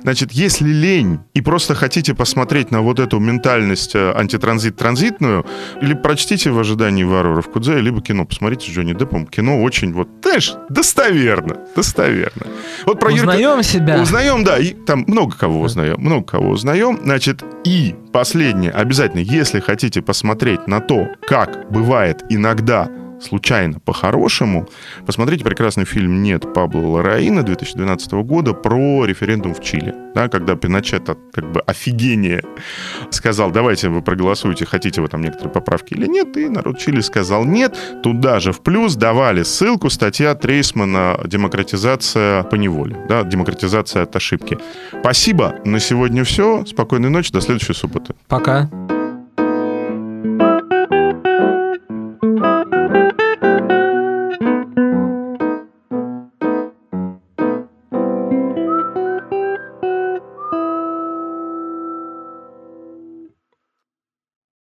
[0.03, 5.45] Значит, если лень и просто хотите посмотреть на вот эту ментальность э, антитранзит-транзитную,
[5.81, 9.27] или прочтите в ожидании Варвара в Кудзе, либо кино посмотрите с Джонни Деппом.
[9.27, 12.47] Кино очень, вот, знаешь, достоверно, достоверно.
[12.87, 13.63] Вот про Узнаем Юрка...
[13.63, 14.03] себя.
[14.03, 16.99] Узнаем, да, и там много кого узнаем, много много кого узнаем.
[17.03, 22.89] Значит, и последнее, обязательно, если хотите посмотреть на то, как бывает иногда
[23.21, 24.69] случайно по-хорошему,
[25.07, 29.95] посмотрите прекрасный фильм «Нет» Пабло Лараина 2012 года про референдум в Чили.
[30.15, 32.43] Да, когда Пиночет от как бы офигения
[33.11, 37.45] сказал, давайте вы проголосуете, хотите вы там некоторые поправки или нет, и народ Чили сказал
[37.45, 37.77] нет.
[38.03, 44.59] Туда же в плюс давали ссылку статья Трейсмана «Демократизация по неволе», да, демократизация от ошибки.
[45.01, 46.65] Спасибо, на сегодня все.
[46.67, 48.15] Спокойной ночи, до следующей субботы.
[48.29, 48.69] Пока.